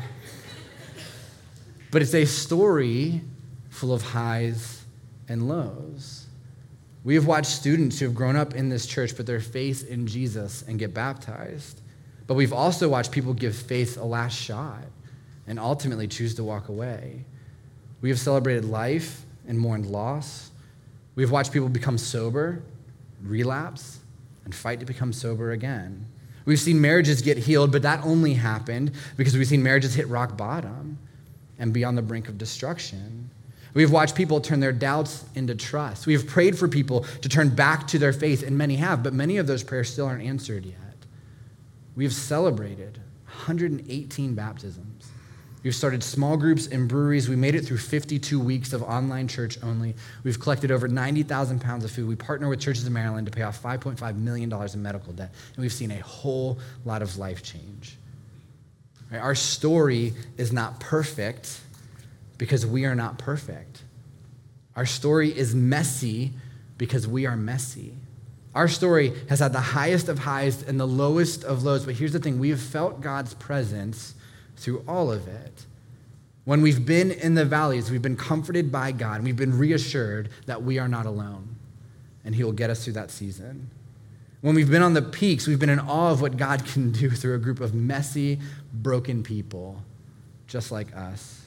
But 1.91 2.01
it's 2.01 2.13
a 2.15 2.25
story 2.25 3.21
full 3.69 3.93
of 3.93 4.01
highs 4.01 4.83
and 5.27 5.48
lows. 5.48 6.27
We 7.03 7.15
have 7.15 7.25
watched 7.25 7.50
students 7.50 8.00
who 8.00 8.05
have 8.05 8.15
grown 8.15 8.36
up 8.36 8.53
in 8.53 8.69
this 8.69 8.86
church 8.86 9.15
put 9.15 9.25
their 9.25 9.39
faith 9.39 9.89
in 9.89 10.05
Jesus 10.05 10.63
and 10.67 10.77
get 10.77 10.93
baptized. 10.93 11.81
But 12.27 12.36
we've 12.36 12.53
also 12.53 12.88
watched 12.88 13.12
people 13.12 13.33
give 13.33 13.55
faith 13.55 13.98
a 13.98 14.05
last 14.05 14.38
shot 14.38 14.83
and 15.48 15.60
ultimately 15.60 16.07
choose 16.07 16.36
to 16.36 16.43
walk 16.43 16.69
away. 16.69 17.25
We 18.01 18.10
have 18.10 18.19
celebrated 18.19 18.65
life 18.65 19.24
and 19.48 19.60
mourned 19.60 19.88
loss. 19.88 20.50
We've 21.15 21.31
watched 21.31 21.51
people 21.51 21.69
become 21.69 21.97
sober, 21.97 22.63
relapse, 23.21 24.00
and 24.45 24.55
fight 24.55 24.79
to 24.79 24.85
become 24.85 25.13
sober 25.13 25.51
again. 25.51 26.05
We've 26.45 26.59
seen 26.59 26.81
marriages 26.81 27.21
get 27.21 27.37
healed, 27.37 27.71
but 27.71 27.83
that 27.83 28.03
only 28.03 28.33
happened 28.33 28.93
because 29.17 29.37
we've 29.37 29.47
seen 29.47 29.61
marriages 29.61 29.93
hit 29.93 30.07
rock 30.07 30.37
bottom 30.37 30.97
and 31.59 31.71
be 31.74 31.83
on 31.83 31.95
the 31.95 32.01
brink 32.01 32.27
of 32.27 32.37
destruction. 32.37 33.29
We've 33.74 33.91
watched 33.91 34.15
people 34.15 34.41
turn 34.41 34.59
their 34.59 34.71
doubts 34.71 35.24
into 35.35 35.55
trust. 35.55 36.07
We've 36.07 36.25
prayed 36.25 36.57
for 36.57 36.67
people 36.67 37.01
to 37.21 37.29
turn 37.29 37.50
back 37.50 37.87
to 37.87 38.00
their 38.00 38.11
faith, 38.11 38.43
and 38.43 38.57
many 38.57 38.77
have, 38.77 39.03
but 39.03 39.13
many 39.13 39.37
of 39.37 39.47
those 39.47 39.63
prayers 39.63 39.91
still 39.91 40.07
aren't 40.07 40.24
answered 40.24 40.65
yet. 40.65 40.77
We've 41.95 42.13
celebrated 42.13 43.00
118 43.25 44.33
baptisms. 44.33 45.10
We've 45.63 45.75
started 45.75 46.03
small 46.03 46.37
groups 46.37 46.65
and 46.67 46.87
breweries. 46.87 47.29
We 47.29 47.35
made 47.35 47.53
it 47.53 47.65
through 47.65 47.77
52 47.77 48.39
weeks 48.39 48.74
of 48.74 48.81
online 48.81 49.27
church 49.27 49.59
only. 49.61 49.93
We've 50.24 50.39
collected 50.39 50.71
over 50.71 50.87
90,000 50.87 51.61
pounds 51.61 51.85
of 51.85 51.91
food. 51.91 52.07
We 52.07 52.15
partner 52.15 52.50
with 52.50 52.59
churches 52.59 52.87
in 52.87 52.93
Maryland 52.93 53.27
to 53.27 53.31
pay 53.31 53.43
off 53.43 53.61
$5.5 53.61 54.15
million 54.17 54.51
in 54.51 54.81
medical 54.81 55.13
debt. 55.13 55.31
And 55.55 55.61
we've 55.61 55.71
seen 55.71 55.91
a 55.91 56.00
whole 56.00 56.57
lot 56.83 57.03
of 57.03 57.17
life 57.17 57.43
change. 57.43 57.95
Right? 59.11 59.19
Our 59.19 59.35
story 59.35 60.13
is 60.37 60.51
not 60.51 60.79
perfect 60.79 61.59
because 62.39 62.65
we 62.65 62.85
are 62.85 62.95
not 62.95 63.19
perfect. 63.19 63.83
Our 64.75 64.87
story 64.87 65.29
is 65.29 65.53
messy 65.53 66.31
because 66.79 67.07
we 67.07 67.27
are 67.27 67.37
messy. 67.37 67.93
Our 68.55 68.67
story 68.67 69.13
has 69.29 69.39
had 69.39 69.53
the 69.53 69.59
highest 69.59 70.09
of 70.09 70.17
highs 70.19 70.63
and 70.63 70.79
the 70.79 70.87
lowest 70.87 71.43
of 71.43 71.61
lows. 71.63 71.85
But 71.85 71.95
here's 71.95 72.13
the 72.13 72.19
thing 72.19 72.39
we 72.39 72.50
have 72.50 72.59
felt 72.59 73.00
God's 73.00 73.35
presence 73.35 74.15
through 74.61 74.83
all 74.87 75.11
of 75.11 75.27
it. 75.27 75.65
When 76.45 76.61
we've 76.61 76.85
been 76.85 77.11
in 77.11 77.33
the 77.35 77.45
valleys, 77.45 77.89
we've 77.89 78.01
been 78.01 78.15
comforted 78.15 78.71
by 78.71 78.91
God, 78.91 79.15
and 79.15 79.25
we've 79.25 79.35
been 79.35 79.57
reassured 79.57 80.29
that 80.45 80.61
we 80.61 80.77
are 80.79 80.87
not 80.87 81.05
alone, 81.05 81.55
and 82.24 82.35
He 82.35 82.43
will 82.43 82.51
get 82.51 82.69
us 82.69 82.83
through 82.83 82.93
that 82.93 83.11
season. 83.11 83.69
When 84.41 84.55
we've 84.55 84.69
been 84.69 84.81
on 84.81 84.93
the 84.93 85.01
peaks, 85.01 85.47
we've 85.47 85.59
been 85.59 85.69
in 85.69 85.79
awe 85.79 86.11
of 86.11 86.21
what 86.21 86.37
God 86.37 86.65
can 86.65 86.91
do 86.91 87.09
through 87.09 87.35
a 87.35 87.39
group 87.39 87.59
of 87.59 87.74
messy, 87.74 88.39
broken 88.74 89.24
people 89.24 89.81
just 90.47 90.71
like 90.71 90.95
us. 90.95 91.41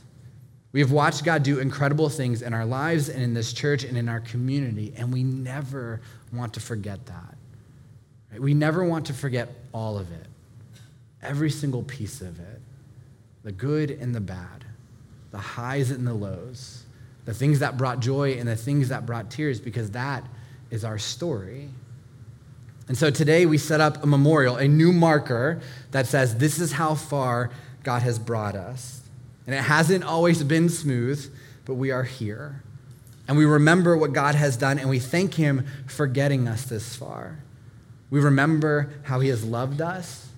We 0.72 0.80
have 0.80 0.90
watched 0.90 1.24
God 1.24 1.42
do 1.42 1.60
incredible 1.60 2.08
things 2.08 2.42
in 2.42 2.54
our 2.54 2.64
lives 2.64 3.08
and 3.08 3.22
in 3.22 3.34
this 3.34 3.52
church 3.52 3.84
and 3.84 3.96
in 3.96 4.08
our 4.08 4.20
community, 4.20 4.92
and 4.96 5.12
we 5.12 5.22
never 5.22 6.00
want 6.32 6.54
to 6.54 6.60
forget 6.60 7.06
that. 7.06 8.40
We 8.40 8.54
never 8.54 8.84
want 8.84 9.06
to 9.06 9.14
forget 9.14 9.50
all 9.72 9.98
of 9.98 10.10
it, 10.10 10.26
every 11.22 11.50
single 11.50 11.84
piece 11.84 12.20
of 12.20 12.40
it 12.40 12.60
the 13.44 13.52
good 13.52 13.90
and 13.90 14.14
the 14.14 14.20
bad, 14.20 14.64
the 15.30 15.38
highs 15.38 15.90
and 15.90 16.06
the 16.06 16.14
lows, 16.14 16.84
the 17.26 17.34
things 17.34 17.60
that 17.60 17.76
brought 17.76 18.00
joy 18.00 18.32
and 18.32 18.48
the 18.48 18.56
things 18.56 18.88
that 18.88 19.06
brought 19.06 19.30
tears, 19.30 19.60
because 19.60 19.92
that 19.92 20.24
is 20.70 20.84
our 20.84 20.98
story. 20.98 21.68
And 22.88 22.98
so 22.98 23.10
today 23.10 23.46
we 23.46 23.58
set 23.58 23.80
up 23.80 24.02
a 24.02 24.06
memorial, 24.06 24.56
a 24.56 24.66
new 24.66 24.92
marker 24.92 25.60
that 25.92 26.06
says, 26.06 26.36
This 26.36 26.58
is 26.58 26.72
how 26.72 26.94
far 26.94 27.50
God 27.82 28.02
has 28.02 28.18
brought 28.18 28.56
us. 28.56 29.02
And 29.46 29.54
it 29.54 29.62
hasn't 29.62 30.04
always 30.04 30.42
been 30.42 30.68
smooth, 30.68 31.32
but 31.64 31.74
we 31.74 31.90
are 31.90 32.02
here. 32.02 32.62
And 33.26 33.38
we 33.38 33.44
remember 33.44 33.96
what 33.96 34.12
God 34.12 34.34
has 34.34 34.56
done, 34.56 34.78
and 34.78 34.88
we 34.88 34.98
thank 34.98 35.34
Him 35.34 35.66
for 35.86 36.06
getting 36.06 36.46
us 36.46 36.64
this 36.64 36.94
far. 36.94 37.38
We 38.10 38.20
remember 38.20 38.90
how 39.04 39.20
He 39.20 39.28
has 39.28 39.44
loved 39.44 39.80
us, 39.80 40.28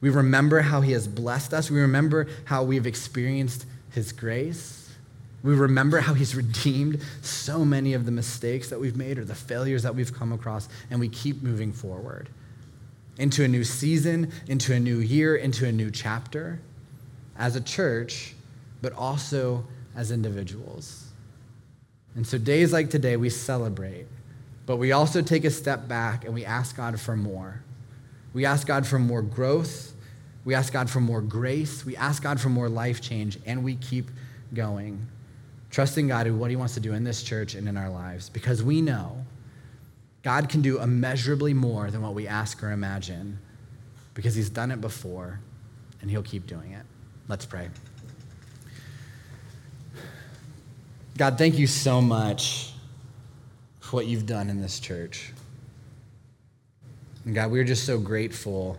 we 0.00 0.10
remember 0.10 0.60
how 0.60 0.80
he 0.80 0.92
has 0.92 1.08
blessed 1.08 1.52
us. 1.52 1.70
We 1.70 1.80
remember 1.80 2.28
how 2.44 2.62
we've 2.62 2.86
experienced 2.86 3.66
his 3.90 4.12
grace. 4.12 4.90
We 5.42 5.54
remember 5.54 6.00
how 6.00 6.14
he's 6.14 6.34
redeemed 6.36 7.00
so 7.22 7.64
many 7.64 7.94
of 7.94 8.04
the 8.04 8.12
mistakes 8.12 8.70
that 8.70 8.80
we've 8.80 8.96
made 8.96 9.18
or 9.18 9.24
the 9.24 9.34
failures 9.34 9.82
that 9.82 9.94
we've 9.94 10.12
come 10.12 10.32
across, 10.32 10.68
and 10.90 11.00
we 11.00 11.08
keep 11.08 11.42
moving 11.42 11.72
forward 11.72 12.28
into 13.18 13.42
a 13.42 13.48
new 13.48 13.64
season, 13.64 14.30
into 14.46 14.72
a 14.72 14.78
new 14.78 14.98
year, 14.98 15.36
into 15.36 15.66
a 15.66 15.72
new 15.72 15.90
chapter 15.90 16.60
as 17.36 17.56
a 17.56 17.60
church, 17.60 18.34
but 18.80 18.92
also 18.92 19.64
as 19.96 20.12
individuals. 20.12 21.08
And 22.14 22.26
so, 22.26 22.38
days 22.38 22.72
like 22.72 22.90
today, 22.90 23.16
we 23.16 23.30
celebrate, 23.30 24.06
but 24.66 24.76
we 24.76 24.92
also 24.92 25.20
take 25.20 25.44
a 25.44 25.50
step 25.50 25.88
back 25.88 26.24
and 26.24 26.32
we 26.32 26.44
ask 26.44 26.76
God 26.76 26.98
for 27.00 27.16
more. 27.16 27.62
We 28.32 28.44
ask 28.44 28.66
God 28.66 28.86
for 28.86 28.98
more 28.98 29.22
growth. 29.22 29.92
We 30.44 30.54
ask 30.54 30.72
God 30.72 30.88
for 30.88 31.00
more 31.00 31.20
grace. 31.20 31.84
We 31.84 31.96
ask 31.96 32.22
God 32.22 32.40
for 32.40 32.48
more 32.48 32.68
life 32.68 33.00
change, 33.00 33.38
and 33.44 33.64
we 33.64 33.76
keep 33.76 34.10
going, 34.54 35.06
trusting 35.70 36.08
God 36.08 36.26
in 36.26 36.38
what 36.38 36.50
He 36.50 36.56
wants 36.56 36.74
to 36.74 36.80
do 36.80 36.92
in 36.92 37.04
this 37.04 37.22
church 37.22 37.54
and 37.54 37.68
in 37.68 37.76
our 37.76 37.90
lives 37.90 38.30
because 38.30 38.62
we 38.62 38.80
know 38.80 39.24
God 40.22 40.48
can 40.48 40.62
do 40.62 40.80
immeasurably 40.80 41.54
more 41.54 41.90
than 41.90 42.02
what 42.02 42.14
we 42.14 42.26
ask 42.26 42.62
or 42.62 42.72
imagine 42.72 43.38
because 44.14 44.34
He's 44.34 44.50
done 44.50 44.70
it 44.70 44.80
before 44.80 45.40
and 46.00 46.10
He'll 46.10 46.22
keep 46.22 46.46
doing 46.46 46.72
it. 46.72 46.84
Let's 47.28 47.44
pray. 47.44 47.68
God, 51.16 51.36
thank 51.36 51.58
you 51.58 51.66
so 51.66 52.00
much 52.00 52.72
for 53.80 53.96
what 53.96 54.06
you've 54.06 54.26
done 54.26 54.50
in 54.50 54.60
this 54.60 54.80
church. 54.80 55.32
And 57.28 57.34
God, 57.34 57.50
we're 57.50 57.64
just 57.64 57.84
so 57.84 57.98
grateful 57.98 58.78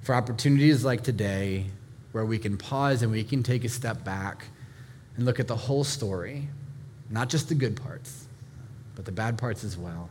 for 0.00 0.16
opportunities 0.16 0.84
like 0.84 1.04
today 1.04 1.66
where 2.10 2.26
we 2.26 2.36
can 2.36 2.58
pause 2.58 3.02
and 3.02 3.12
we 3.12 3.22
can 3.22 3.44
take 3.44 3.62
a 3.62 3.68
step 3.68 4.02
back 4.02 4.46
and 5.14 5.24
look 5.24 5.38
at 5.38 5.46
the 5.46 5.54
whole 5.54 5.84
story, 5.84 6.48
not 7.10 7.28
just 7.28 7.48
the 7.48 7.54
good 7.54 7.80
parts, 7.80 8.26
but 8.96 9.04
the 9.04 9.12
bad 9.12 9.38
parts 9.38 9.62
as 9.62 9.78
well. 9.78 10.10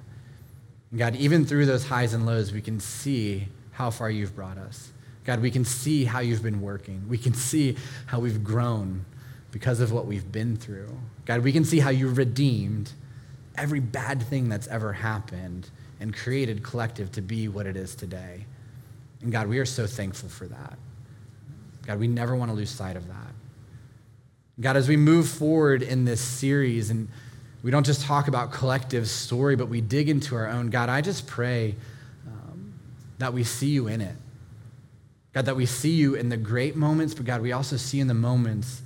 And 0.92 1.00
God, 1.00 1.18
even 1.18 1.44
through 1.44 1.66
those 1.66 1.86
highs 1.86 2.14
and 2.14 2.26
lows, 2.26 2.54
we 2.54 2.62
can 2.62 2.80
see 2.80 3.50
how 3.72 3.90
far 3.90 4.10
you've 4.10 4.38
brought 4.38 4.58
us. 4.58 4.94
God, 5.26 5.42
we 5.42 5.52
can 5.52 5.66
see 5.66 6.06
how 6.06 6.22
you've 6.22 6.44
been 6.44 6.62
working. 6.62 7.04
We 7.10 7.18
can 7.18 7.34
see 7.34 7.76
how 8.06 8.22
we've 8.22 8.42
grown 8.42 9.04
because 9.52 9.82
of 9.82 9.92
what 9.92 10.06
we've 10.06 10.32
been 10.32 10.56
through. 10.56 10.98
God, 11.26 11.44
we 11.44 11.52
can 11.52 11.66
see 11.66 11.80
how 11.80 11.90
you've 11.90 12.18
redeemed 12.18 12.94
every 13.58 13.82
bad 13.82 14.24
thing 14.24 14.48
that's 14.48 14.68
ever 14.70 14.94
happened 14.94 15.70
and 16.00 16.16
created 16.16 16.64
collective 16.64 17.12
to 17.14 17.22
be 17.22 17.48
what 17.48 17.66
it 17.66 17.76
is 17.76 17.96
today. 17.96 18.46
And 19.22 19.32
God, 19.32 19.48
we 19.48 19.60
are 19.60 19.66
so 19.66 19.88
thankful 19.88 20.30
for 20.30 20.48
that. 20.48 20.78
God, 21.86 22.00
we 22.00 22.08
never 22.08 22.36
want 22.36 22.52
to 22.52 22.56
lose 22.56 22.70
sight 22.70 22.96
of 22.96 23.08
that. 23.08 23.34
God, 24.60 24.78
as 24.78 24.88
we 24.88 24.98
move 24.98 25.28
forward 25.28 25.82
in 25.82 26.06
this 26.06 26.22
series, 26.22 26.90
and 26.90 27.08
we 27.62 27.72
don't 27.72 27.86
just 27.86 28.02
talk 28.02 28.28
about 28.28 28.52
collective 28.52 29.08
story, 29.08 29.56
but 29.56 29.68
we 29.68 29.82
dig 29.82 30.10
into 30.10 30.36
our 30.36 30.48
own, 30.48 30.70
God, 30.70 30.90
I 30.90 31.02
just 31.02 31.28
pray 31.28 31.76
um, 32.28 32.74
that 33.18 33.34
we 33.34 33.44
see 33.44 33.70
you 33.70 33.88
in 33.88 34.02
it. 34.02 34.16
God, 35.34 35.46
that 35.46 35.56
we 35.56 35.66
see 35.66 35.92
you 35.92 36.16
in 36.16 36.30
the 36.30 36.38
great 36.38 36.76
moments, 36.76 37.14
but 37.14 37.26
God, 37.26 37.42
we 37.42 37.52
also 37.52 37.76
see 37.76 38.00
in 38.00 38.08
the 38.08 38.14
moments 38.14 38.82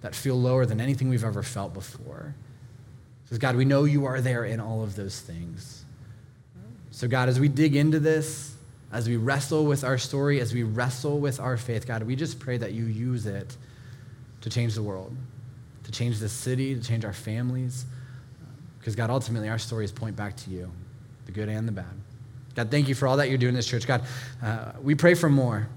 that 0.00 0.14
feel 0.14 0.40
lower 0.40 0.66
than 0.66 0.80
anything 0.80 1.08
we've 1.08 1.24
ever 1.24 1.42
felt 1.42 1.72
before. 1.72 2.34
Because, 3.24 3.38
God, 3.38 3.56
we 3.56 3.64
know 3.64 3.84
you 3.84 4.06
are 4.06 4.20
there 4.20 4.44
in 4.44 4.58
all 4.58 4.82
of 4.82 4.96
those 4.96 5.20
things. 5.20 5.77
So, 6.98 7.06
God, 7.06 7.28
as 7.28 7.38
we 7.38 7.46
dig 7.46 7.76
into 7.76 8.00
this, 8.00 8.56
as 8.90 9.08
we 9.08 9.16
wrestle 9.16 9.66
with 9.66 9.84
our 9.84 9.98
story, 9.98 10.40
as 10.40 10.52
we 10.52 10.64
wrestle 10.64 11.20
with 11.20 11.38
our 11.38 11.56
faith, 11.56 11.86
God, 11.86 12.02
we 12.02 12.16
just 12.16 12.40
pray 12.40 12.56
that 12.56 12.72
you 12.72 12.86
use 12.86 13.24
it 13.24 13.56
to 14.40 14.50
change 14.50 14.74
the 14.74 14.82
world, 14.82 15.14
to 15.84 15.92
change 15.92 16.18
the 16.18 16.28
city, 16.28 16.74
to 16.74 16.82
change 16.82 17.04
our 17.04 17.12
families. 17.12 17.86
Because, 18.80 18.96
God, 18.96 19.10
ultimately, 19.10 19.48
our 19.48 19.60
stories 19.60 19.92
point 19.92 20.16
back 20.16 20.36
to 20.38 20.50
you, 20.50 20.72
the 21.26 21.30
good 21.30 21.48
and 21.48 21.68
the 21.68 21.72
bad. 21.72 21.84
God, 22.56 22.68
thank 22.68 22.88
you 22.88 22.96
for 22.96 23.06
all 23.06 23.18
that 23.18 23.28
you're 23.28 23.38
doing 23.38 23.50
in 23.50 23.54
this 23.54 23.68
church. 23.68 23.86
God, 23.86 24.02
uh, 24.42 24.72
we 24.82 24.96
pray 24.96 25.14
for 25.14 25.28
more. 25.28 25.68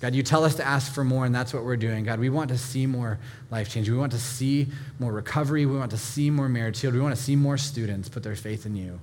God, 0.00 0.12
you 0.12 0.24
tell 0.24 0.44
us 0.44 0.56
to 0.56 0.66
ask 0.66 0.92
for 0.92 1.04
more, 1.04 1.24
and 1.24 1.32
that's 1.32 1.54
what 1.54 1.62
we're 1.62 1.76
doing. 1.76 2.02
God, 2.02 2.18
we 2.18 2.30
want 2.30 2.48
to 2.48 2.58
see 2.58 2.84
more 2.86 3.20
life 3.52 3.70
change. 3.70 3.88
We 3.88 3.96
want 3.96 4.10
to 4.10 4.18
see 4.18 4.66
more 4.98 5.12
recovery. 5.12 5.66
We 5.66 5.78
want 5.78 5.92
to 5.92 5.98
see 5.98 6.30
more 6.30 6.48
marriage 6.48 6.80
healed. 6.80 6.94
We 6.94 7.00
want 7.00 7.14
to 7.14 7.22
see 7.22 7.36
more 7.36 7.56
students 7.56 8.08
put 8.08 8.24
their 8.24 8.34
faith 8.34 8.66
in 8.66 8.74
you. 8.74 8.98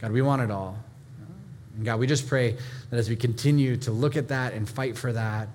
God, 0.00 0.12
we 0.12 0.22
want 0.22 0.42
it 0.42 0.50
all. 0.50 0.78
And 1.76 1.84
God, 1.84 1.98
we 1.98 2.06
just 2.06 2.28
pray 2.28 2.56
that 2.90 2.96
as 2.96 3.08
we 3.08 3.16
continue 3.16 3.76
to 3.78 3.90
look 3.90 4.16
at 4.16 4.28
that 4.28 4.52
and 4.52 4.68
fight 4.68 4.96
for 4.96 5.12
that, 5.12 5.48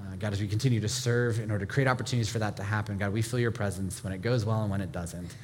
uh, 0.00 0.16
God, 0.18 0.32
as 0.32 0.40
we 0.40 0.48
continue 0.48 0.80
to 0.80 0.88
serve 0.88 1.38
in 1.38 1.50
order 1.50 1.66
to 1.66 1.72
create 1.72 1.86
opportunities 1.86 2.30
for 2.30 2.38
that 2.38 2.56
to 2.56 2.62
happen, 2.62 2.96
God, 2.96 3.12
we 3.12 3.22
feel 3.22 3.40
your 3.40 3.50
presence 3.50 4.02
when 4.02 4.12
it 4.12 4.22
goes 4.22 4.44
well 4.44 4.62
and 4.62 4.70
when 4.70 4.80
it 4.80 4.92
doesn't, 4.92 5.34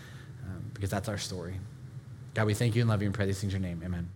um, 0.44 0.64
because 0.72 0.90
that's 0.90 1.08
our 1.08 1.18
story. 1.18 1.54
God, 2.34 2.46
we 2.46 2.54
thank 2.54 2.74
you 2.74 2.82
and 2.82 2.88
love 2.88 3.02
you 3.02 3.06
and 3.06 3.14
pray 3.14 3.26
these 3.26 3.40
things 3.40 3.52
in 3.52 3.62
your 3.62 3.68
name. 3.68 3.82
Amen. 3.84 4.08